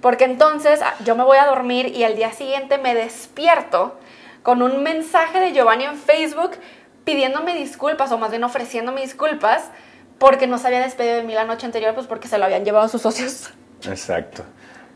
[0.00, 3.96] Porque entonces ah, yo me voy a dormir y al día siguiente me despierto
[4.42, 6.52] con un mensaje de Giovanni en Facebook
[7.04, 9.70] pidiéndome disculpas, o más bien ofreciéndome disculpas,
[10.18, 12.64] porque no se había despedido de mí la noche anterior, pues porque se lo habían
[12.64, 13.50] llevado sus socios.
[13.84, 14.44] Exacto.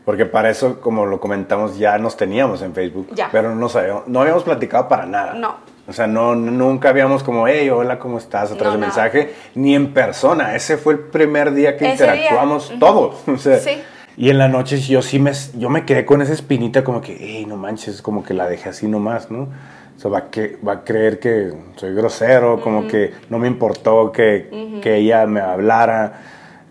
[0.07, 3.09] Porque para eso, como lo comentamos, ya nos teníamos en Facebook.
[3.13, 3.27] Ya.
[3.29, 5.33] Pero no sabíamos, no habíamos platicado para nada.
[5.33, 5.57] No.
[5.85, 8.53] O sea, no, nunca habíamos como, hey, hola, ¿cómo estás?
[8.53, 10.55] A través No, de mensaje, ni en persona.
[10.55, 12.15] Ese fue el primer día que Ese día.
[12.15, 13.17] interactuamos todos.
[13.27, 13.81] O sea, Sí.
[14.15, 17.17] Y en la noche yo sí me, yo me quedé con esa espinita como que,
[17.19, 19.49] hey, no manches, como que la dejé así nomás, ¿no?
[19.97, 23.47] O sea, va a, que, va a creer que soy grosero, como que no me
[23.47, 26.21] importó que, que ella me hablara.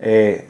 [0.01, 0.47] Eh,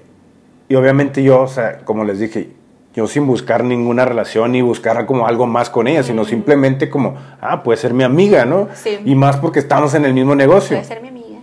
[0.70, 2.56] y obviamente yo, o sea, como les dije,
[2.98, 7.16] yo sin buscar ninguna relación ni buscar como algo más con ella, sino simplemente como,
[7.40, 8.70] ah, puede ser mi amiga, ¿no?
[8.74, 8.98] Sí.
[9.06, 10.76] Y más porque estamos en el mismo negocio.
[10.78, 11.38] Puede ser mi amiga.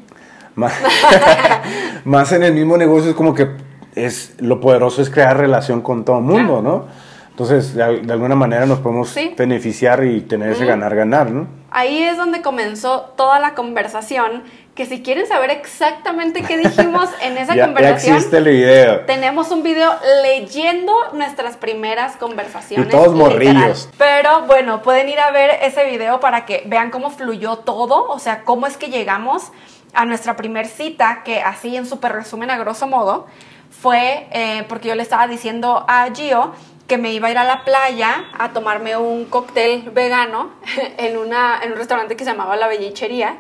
[0.57, 0.73] Más,
[2.05, 3.51] más en el mismo negocio es como que
[3.95, 6.87] es lo poderoso es crear relación con todo el mundo, ¿no?
[7.31, 9.35] Entonces, de, al- de alguna manera nos podemos Sí.
[9.39, 11.47] beneficiar y tener ese ganar-ganar, ¿no?
[11.71, 14.43] Ahí es donde comenzó toda la conversación,
[14.75, 19.01] que si quieren saber exactamente qué dijimos en esa Ya, ya conversación, existe el video.
[19.01, 22.89] tenemos un video leyendo nuestras primeras conversaciones.
[22.89, 23.31] Y todos literal.
[23.33, 23.89] morrillos.
[23.97, 28.19] Pero bueno, pueden ir a ver ese video para que vean cómo fluyó todo, o
[28.19, 29.53] sea, cómo es que llegamos
[29.93, 33.27] a nuestra primer cita, que así en súper resumen a grosso modo,
[33.71, 36.53] fue eh, porque yo le estaba diciendo a Gio
[36.89, 40.51] que me iba a ir a la playa a tomarme un cóctel vegano
[40.99, 43.37] en, una, en un restaurante que se llamaba La Bellichería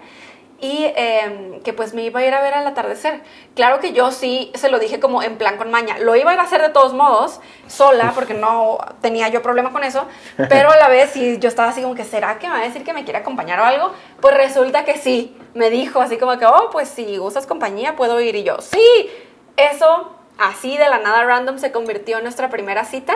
[0.60, 3.20] y eh, que pues me iba a ir a ver al atardecer.
[3.54, 5.98] Claro que yo sí se lo dije como en plan con maña.
[5.98, 9.72] Lo iba a ir a hacer de todos modos, sola, porque no tenía yo problema
[9.72, 10.06] con eso,
[10.48, 12.64] pero a la vez sí yo estaba así como que, ¿será que me va a
[12.64, 13.92] decir que me quiere acompañar o algo?
[14.20, 18.20] Pues resulta que sí, me dijo así como que, oh, pues si gustas compañía puedo
[18.20, 19.10] ir y yo, sí,
[19.56, 23.14] eso así de la nada random se convirtió en nuestra primera cita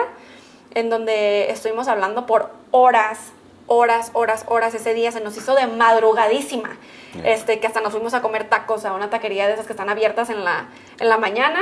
[0.73, 3.31] en donde estuvimos hablando por horas,
[3.69, 6.71] horas, horas, horas ese día, se nos hizo de madrugadísima.
[7.23, 9.89] Este, que hasta nos fuimos a comer tacos a una taquería de esas que están
[9.89, 10.67] abiertas en la,
[10.99, 11.61] en la mañana.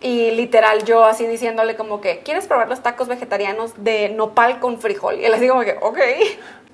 [0.00, 4.80] Y literal yo así diciéndole como que, ¿quieres probar los tacos vegetarianos de nopal con
[4.80, 5.18] frijol?
[5.20, 5.98] Y él así como que, ok.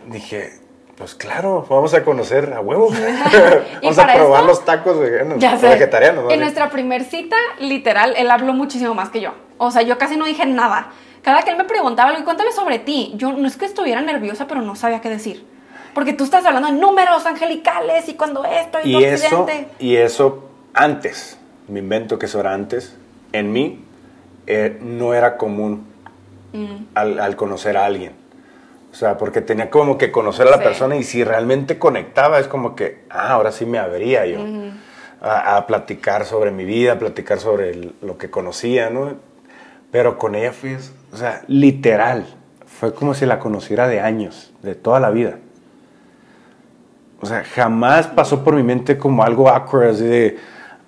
[0.07, 0.61] Dije,
[0.97, 2.91] pues claro, vamos a conocer a huevo.
[3.83, 5.69] Vamos a probar esto, los tacos veganos, Ya sé.
[5.69, 6.25] vegetarianos.
[6.25, 9.33] más En nuestra primer cita, literal, él habló muchísimo más que yo.
[9.59, 10.93] O sea, yo casi no dije nada.
[11.25, 14.01] Cada que él me preguntaba algo, y cuéntame sobre ti, yo no es que estuviera
[14.03, 15.47] nerviosa, pero no sabía qué decir.
[15.95, 19.47] Porque tú estás hablando de números angelicales y cuando esto y, Y eso,
[19.79, 22.95] y eso antes, me invento que eso era antes,
[23.33, 23.85] en mí
[24.47, 25.93] eh, no era común
[26.53, 26.87] Mm.
[26.95, 28.13] al, al conocer a alguien.
[28.93, 30.63] O sea, porque tenía como que conocer a la Sí.
[30.63, 34.39] persona y si realmente conectaba es como que, ah, ahora sí me abría yo
[35.21, 39.15] a, a platicar sobre mi vida, a platicar sobre el- lo que conocía, ¿no?
[39.91, 40.77] Pero con ella fue,
[41.15, 42.27] o sea, literal,
[42.67, 45.39] fue como si la conociera de años, de toda la vida.
[47.21, 50.39] O sea, jamás pasó por mi mente como algo awkward, así de,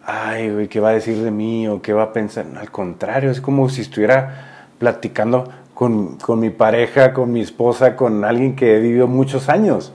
[0.04, 1.68] ay, güey, ¿qué va a decir de mí?
[1.68, 2.44] O qué va a pensar.
[2.58, 8.24] Al contrario, es como si estuviera platicando con, con mi pareja, con mi esposa, con
[8.24, 9.92] alguien que he vivido muchos años.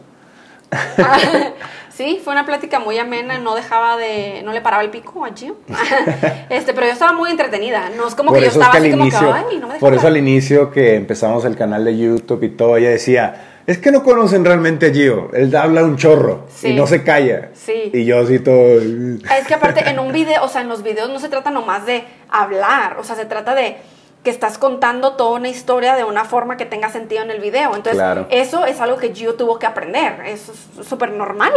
[2.01, 5.29] Sí, fue una plática muy amena, no dejaba de, no le paraba el pico a
[5.35, 5.55] Gio.
[6.49, 8.77] este, pero yo estaba muy entretenida, no es como que yo eso es estaba que
[8.79, 10.17] así al como inicio, que, ay, no me por eso al hablar".
[10.17, 14.43] inicio que empezamos el canal de YouTube y todo, ella decía, es que no conocen
[14.43, 16.69] realmente a Gio, él habla un chorro Sí.
[16.69, 17.51] y no se calla.
[17.53, 17.91] Sí.
[17.93, 18.79] Y yo así todo...
[18.81, 21.85] Es que aparte en un video, o sea, en los videos no se trata nomás
[21.85, 23.77] de hablar, o sea, se trata de
[24.23, 27.69] que estás contando toda una historia de una forma que tenga sentido en el video.
[27.75, 28.27] Entonces, Claro.
[28.29, 31.51] eso es algo que Gio tuvo que aprender, eso es súper normal.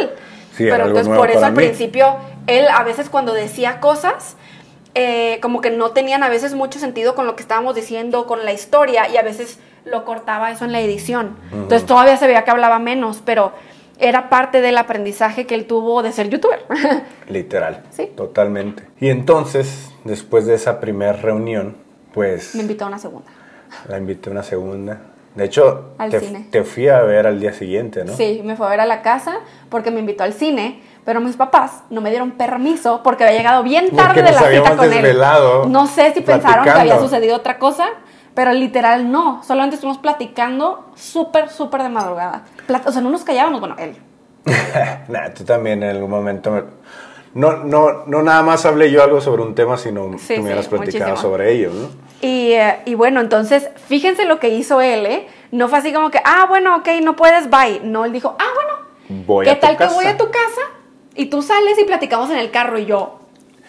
[0.57, 1.57] Sí, Pero entonces por eso al mí.
[1.59, 4.37] principio, él a veces cuando decía cosas,
[4.95, 8.45] eh, como que no tenían a veces mucho sentido con lo que estábamos diciendo, con
[8.45, 11.37] la historia, y a veces lo cortaba eso en la edición.
[11.53, 13.53] Entonces todavía se veía que hablaba menos, pero
[13.99, 16.65] era parte del aprendizaje que él tuvo de ser youtuber.
[17.29, 17.83] Literal.
[17.91, 18.11] Sí.
[18.17, 18.85] Totalmente.
[19.01, 21.77] Y entonces, después de esa primera reunión,
[22.15, 23.29] pues Me invitó a una segunda.
[23.89, 24.99] la invité a una segunda.
[25.35, 26.47] De hecho, Al te, cine.
[26.51, 28.13] te fui a ver al día siguiente, ¿no?
[28.17, 29.35] Sí, me fue a ver a la casa
[29.69, 33.65] porque me invitó al cine, pero mis papás no me dieron permiso porque había llegado
[33.65, 35.73] bien tarde de la cita con desvelado él.
[35.73, 37.87] No sé si pensaron que había sucedido otra cosa,
[38.35, 39.43] pero literal no.
[39.43, 42.45] Solamente estuvimos platicando súper, súper de madrugada.
[42.87, 43.97] O sea, no nos callábamos, bueno, él.
[45.09, 46.51] Nah, tú también en algún momento...
[46.53, 46.63] me-
[47.35, 50.47] No, no, no nada más hablé yo algo sobre un tema, sino Sí, tú me
[50.47, 51.31] hubieras sí, platicado muchísimo.
[51.33, 51.89] sobre ello, ¿no?
[52.21, 55.27] Y, eh, y bueno, entonces, fíjense lo que hizo él, ¿eh?
[55.51, 57.81] No fue así como que, ah, bueno, ok, no puedes, bye.
[57.83, 59.89] No, él dijo, ah, bueno, Voy ¿qué a tu tal casa.
[59.91, 60.61] que voy a tu casa?
[61.17, 63.19] Y tú sales y platicamos en el carro y yo,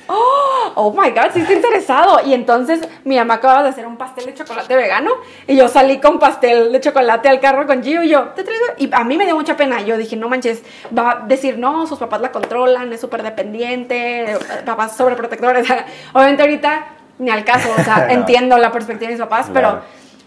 [0.08, 2.20] oh, oh my God, sí estoy interesado.
[2.26, 5.12] Y entonces mi mamá acababa de hacer un pastel de chocolate vegano
[5.48, 8.66] y yo salí con pastel de chocolate al carro con Gio y yo, ¿te traigo?
[8.78, 9.82] Y a mí me dio mucha pena.
[9.82, 10.64] Yo dije, no manches,
[10.98, 15.68] va a decir, no, sus papás la controlan, es súper dependiente, papás sobreprotectores.
[16.14, 16.88] Obviamente ahorita
[17.18, 18.14] ni al caso, o sea, No.
[18.14, 19.82] entiendo la perspectiva de mis papás, pero...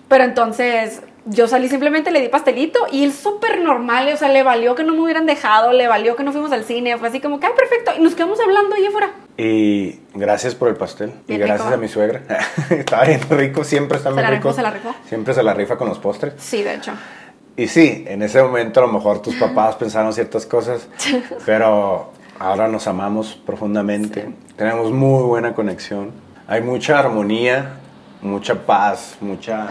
[0.08, 4.42] Pero entonces yo salí simplemente, le di pastelito y él súper normal, o sea, le
[4.42, 7.20] valió que no me hubieran dejado, le valió que no fuimos al cine, fue así
[7.20, 9.10] como que, ay, perfecto, y nos quedamos hablando ahí afuera.
[9.40, 11.12] Y gracias por el pastel.
[11.28, 11.74] y Bien gracias rico.
[11.74, 12.22] a mi suegra.
[12.70, 14.52] Estaba bien rico, siempre está ¿Se muy la rico.
[14.52, 14.92] se la rifó?
[15.08, 16.34] Siempre se la rifa con los postres.
[16.38, 16.90] Sí, de hecho.
[17.56, 20.88] Y sí, en ese momento a lo mejor tus papás pensaron ciertas cosas,
[21.46, 22.10] pero
[22.40, 24.28] ahora nos amamos profundamente.
[24.56, 26.10] Tenemos muy buena conexión.
[26.48, 27.76] Hay mucha armonía,
[28.22, 29.68] mucha paz, mucha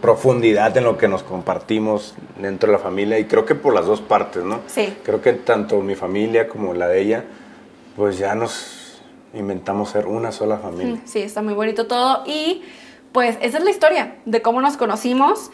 [0.00, 3.86] profundidad en lo que nos compartimos dentro de la familia y creo que por las
[3.86, 4.60] dos partes, ¿no?
[4.68, 4.96] Sí.
[5.04, 7.24] Creo que tanto mi familia como la de ella,
[7.96, 8.78] pues ya nos
[9.34, 11.00] inventamos ser una sola familia.
[11.04, 12.62] Sí, está muy bonito todo y
[13.12, 15.50] pues esa es la historia de cómo nos conocimos.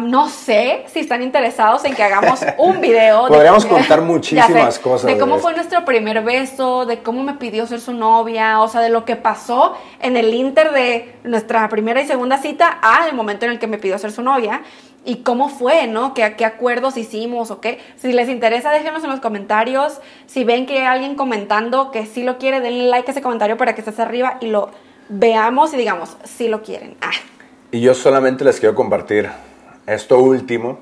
[0.00, 3.24] No sé si están interesados en que hagamos un video.
[3.24, 5.42] de- Podríamos contar muchísimas sé, cosas De de cómo esto.
[5.48, 9.06] fue nuestro primer beso, de cómo me pidió ser su novia, o sea, de lo
[9.06, 13.52] que pasó en el inter de nuestra primera y segunda cita a el momento en
[13.52, 14.60] el que me pidió ser su novia.
[15.04, 16.12] Y cómo fue, ¿no?
[16.12, 17.78] ¿Qué, qué acuerdos hicimos o qué?
[17.96, 20.00] Si les interesa, déjenos en los comentarios.
[20.26, 23.56] Si ven que hay alguien comentando que sí lo quiere, denle like a ese comentario
[23.56, 24.70] para que estés arriba y lo
[25.08, 26.96] veamos y digamos, sí lo quieren.
[27.00, 27.10] Ah,
[27.72, 29.30] Y yo solamente les quiero compartir
[29.86, 30.78] esto último,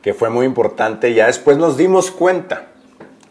[0.00, 1.12] que fue muy importante.
[1.12, 2.68] Ya después nos dimos cuenta.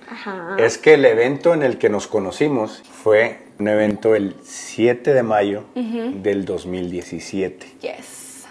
[0.09, 0.55] ajá.
[0.59, 5.23] Es que el evento en el que nos conocimos fue un evento el 7 de
[5.23, 7.65] mayo del 2017.
[7.81, 8.45] Yes.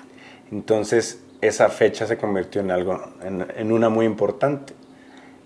[0.52, 4.74] Entonces, esa fecha se convirtió en algo, en, en una muy importante.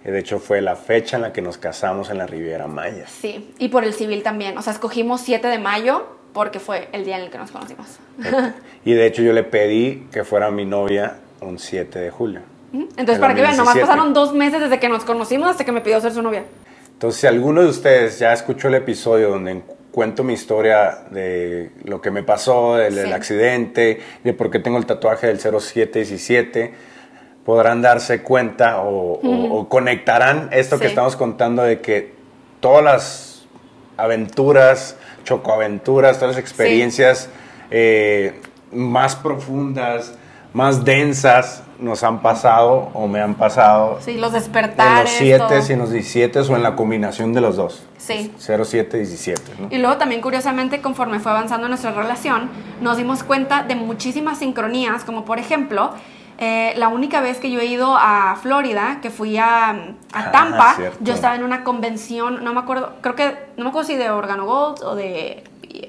[0.05, 3.07] De hecho, fue la fecha en la que nos casamos en la Riviera Maya.
[3.07, 4.59] Sí, y por el civil también.
[4.59, 7.87] O sea, escogimos 7 de mayo porque fue el día en el que nos conocimos.
[8.85, 12.41] Y de hecho, yo le pedí que fuera mi novia un 7 de julio.
[12.73, 13.87] Entonces, En para que vean, nomás 2017.
[13.87, 16.45] pasaron dos meses desde que nos conocimos hasta que me pidió ser su novia.
[16.93, 19.63] Entonces, si alguno de ustedes ya escuchó el episodio donde
[19.95, 24.87] cuento mi historia de lo que me pasó, del, accidente, de por qué tengo el
[24.87, 26.75] tatuaje del 0717,
[27.45, 32.13] podrán darse cuenta o, o- o conectarán esto que estamos contando de que
[32.59, 33.47] todas las
[33.97, 37.29] aventuras, chocoaventuras, todas las experiencias
[37.71, 38.41] eh,
[38.73, 40.15] más profundas,
[40.55, 45.11] más densas nos han pasado o me han pasado Sí, los en despertares.
[45.11, 45.59] los 7 todo.
[45.69, 47.85] y en los 17 o en la combinación de los dos.
[47.99, 48.33] Sí.
[48.39, 49.43] 0, 7, 17.
[49.61, 49.69] ¿no?
[49.71, 52.49] Y luego también curiosamente conforme fue avanzando nuestra relación,
[52.81, 55.91] nos dimos cuenta de muchísimas sincronías, como por ejemplo,
[56.39, 59.75] eh, la única vez que yo he ido a Florida, que fui a, a
[60.13, 63.89] Ah, Tampa, yo estaba en una convención, no me acuerdo, creo que, no me acuerdo
[63.89, 65.43] si de Organo Gold o de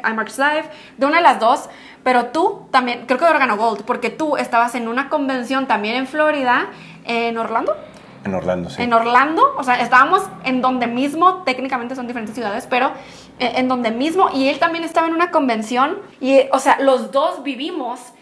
[0.04, 0.66] IMAX Live,
[0.98, 1.70] de una de las dos,
[2.04, 5.96] pero tú también, creo que de Organo Gold, porque tú estabas en una convención también
[5.96, 6.68] en Florida,
[7.06, 7.76] en Orlando.
[8.24, 8.82] En Orlando, sí.
[8.82, 12.91] En Orlando, o sea, estábamos en donde mismo, técnicamente son diferentes ciudades, pero
[13.39, 17.12] eh, en donde mismo, y él también estaba en una convención, y, o sea, los
[17.12, 18.14] dos vivimos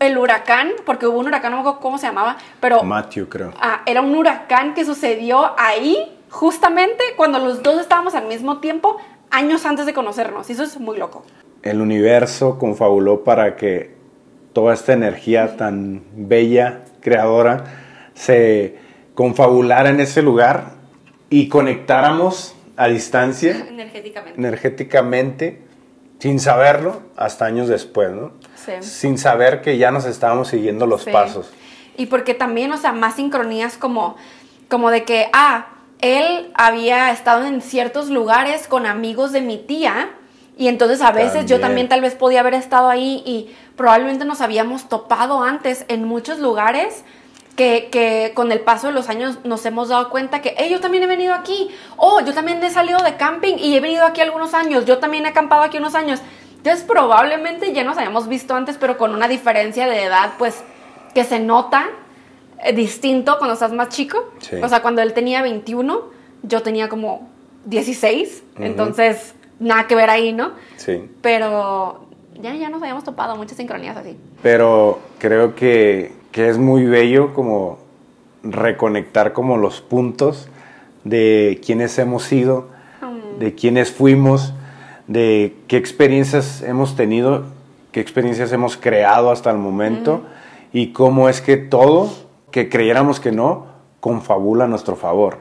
[0.00, 3.52] el huracán, porque hubo un huracán, no me acuerdo cómo se llamaba, pero Matthew, creo.
[3.60, 8.96] ah, era un huracán que sucedió ahí, justamente cuando los dos estábamos al mismo tiempo,
[9.30, 11.24] años antes de conocernos, y eso es muy loco.
[11.62, 13.94] El universo confabuló para que
[14.52, 17.64] toda esta energía tan bella, creadora,
[18.14, 18.76] se
[19.14, 20.72] confabulara en ese lugar
[21.28, 24.38] y conectáramos a distancia, Energéticamente.
[24.38, 25.62] energéticamente,
[26.18, 28.32] sin saberlo, hasta años después, ¿no?
[28.56, 28.72] Sí.
[28.80, 31.10] Sin saber que ya nos estábamos siguiendo los Sí.
[31.10, 31.50] pasos.
[31.96, 34.16] Y porque también, o sea, más sincronías como,
[34.68, 35.66] como de que, ah,
[36.00, 40.10] él había estado en ciertos lugares con amigos de mi tía
[40.56, 41.88] y entonces a veces yo También.
[41.88, 47.04] tal vez podía haber estado ahí y probablemente nos habíamos topado antes en muchos lugares.
[47.56, 50.80] Que, que con el paso de los años nos hemos dado cuenta que, hey, yo
[50.80, 54.22] también he venido aquí, oh, yo también he salido de camping y he venido aquí
[54.22, 56.20] algunos años, yo también he acampado aquí unos años.
[56.56, 60.62] Entonces probablemente ya nos habíamos visto antes, pero con una diferencia de edad, pues,
[61.14, 61.86] que se nota
[62.74, 64.32] distinto cuando estás más chico.
[64.38, 64.56] Sí.
[64.62, 66.02] O sea, cuando él tenía 21,
[66.42, 67.28] yo tenía como
[67.64, 68.44] 16.
[68.58, 70.52] Entonces, nada que ver ahí, ¿no?
[70.76, 71.08] Sí.
[71.22, 72.06] Pero
[72.40, 74.16] ya, ya nos habíamos topado muchas sincronías así.
[74.42, 77.78] Pero creo que, que es muy bello como
[78.42, 80.48] reconectar como los puntos
[81.04, 82.68] de quiénes hemos sido,
[83.38, 84.52] de quiénes fuimos,
[85.06, 87.44] de qué experiencias hemos tenido,
[87.92, 90.22] qué experiencias hemos creado hasta el momento
[90.72, 92.10] y cómo es que todo
[92.50, 93.66] que creyéramos que no
[94.00, 95.38] confabula a nuestro favor.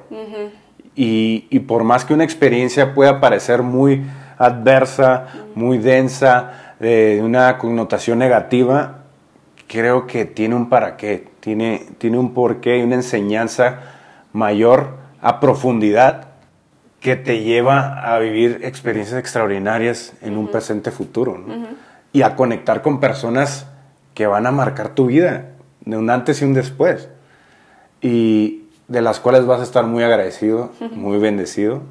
[0.95, 4.03] Y, y por más que una experiencia pueda parecer muy
[4.38, 8.99] adversa, muy densa, de una connotación negativa,
[9.68, 13.80] creo que tiene un para qué, tiene, tiene un porqué y una enseñanza
[14.34, 16.30] mayor a profundidad
[17.01, 21.68] que te lleva a vivir experiencias extraordinarias en un presente futuro ¿no?
[22.12, 23.68] y a conectar con personas
[24.14, 25.49] que van a marcar tu vida
[25.86, 27.09] de un antes y un después
[28.01, 31.82] y de las cuales vas a estar muy agradecido, muy bendecido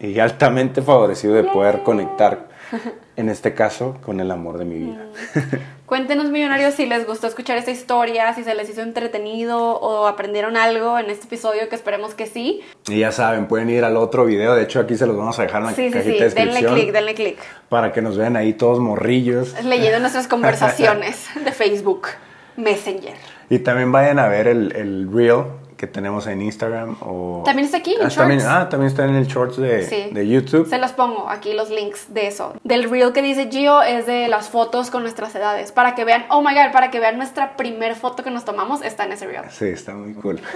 [0.00, 2.48] y altamente favorecido de poder conectar,
[3.16, 5.06] en este caso, con el amor de mi vida.
[5.86, 10.56] Cuéntenos, millonarios, si les gustó escuchar esta historia, si se les hizo entretenido o aprendieron
[10.56, 12.60] algo en este episodio, que esperemos que sí.
[12.86, 15.42] Y ya saben, pueden ir al otro video, de hecho aquí se los vamos a
[15.42, 17.38] dejar en la Sí, sí, sí, cajita de denle descripción clic, denle clic.
[17.68, 19.54] para que nos vean ahí todos morrillos.
[19.64, 22.08] Leyendo nuestras conversaciones de Facebook,
[22.56, 23.14] Messenger.
[23.50, 25.44] Y también vayan a ver el, el reel
[25.78, 27.42] que tenemos en Instagram o...
[27.44, 30.08] También está aquí, en ah, también, ah, también está en el shorts de, Sí.
[30.12, 30.68] de YouTube.
[30.68, 32.52] Se los pongo aquí los links de eso.
[32.64, 35.70] Del reel que dice Gio es de las fotos con nuestras edades.
[35.70, 38.82] Para que vean, oh my god, para que vean nuestra primer foto que nos tomamos,
[38.82, 39.44] está en ese reel.
[39.50, 40.40] Sí, está muy cool.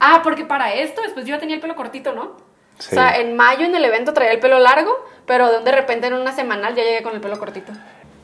[0.00, 2.36] Ah, porque para esto, después yo ya tenía el pelo cortito, ¿no?
[2.78, 2.90] Sí.
[2.92, 4.92] O sea, en mayo en el evento traía el pelo largo,
[5.26, 7.72] pero de repente en una semanal ya llegué con el pelo cortito.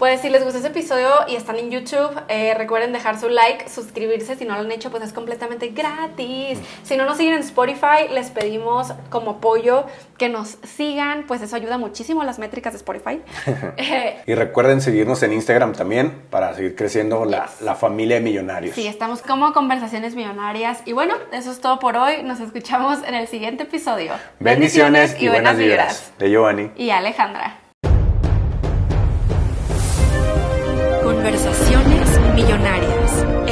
[0.04, 3.70] Pues si les gustó este episodio y están en YouTube, eh, recuerden dejar su like,
[3.70, 4.36] suscribirse.
[4.36, 6.58] Si no lo han hecho, pues es completamente gratis.
[6.82, 9.86] Si no nos siguen en Spotify, les pedimos como apoyo
[10.18, 13.22] que nos sigan, pues eso ayuda muchísimo a las métricas de Spotify.
[13.78, 17.62] Eh, Y recuerden seguirnos en Instagram también para seguir creciendo la, Yes.
[17.62, 18.74] la familia de millonarios.
[18.74, 20.82] sí, estamos como Conversaciones Millonarias.
[20.84, 22.22] Y bueno, eso es todo por hoy.
[22.24, 24.12] Nos escuchamos en el siguiente episodio.
[24.38, 26.12] Bendiciones y buenas vibras.
[26.18, 26.70] De Giovanni.
[26.76, 27.63] Y Alejandra.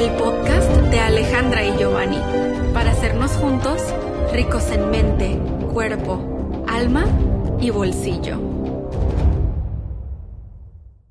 [0.02, 2.18] El podcast de Alejandra y Giovanni,
[2.72, 3.80] para hacernos juntos
[4.32, 5.38] ricos en mente,
[5.72, 7.06] cuerpo, alma
[7.60, 8.51] y bolsillo.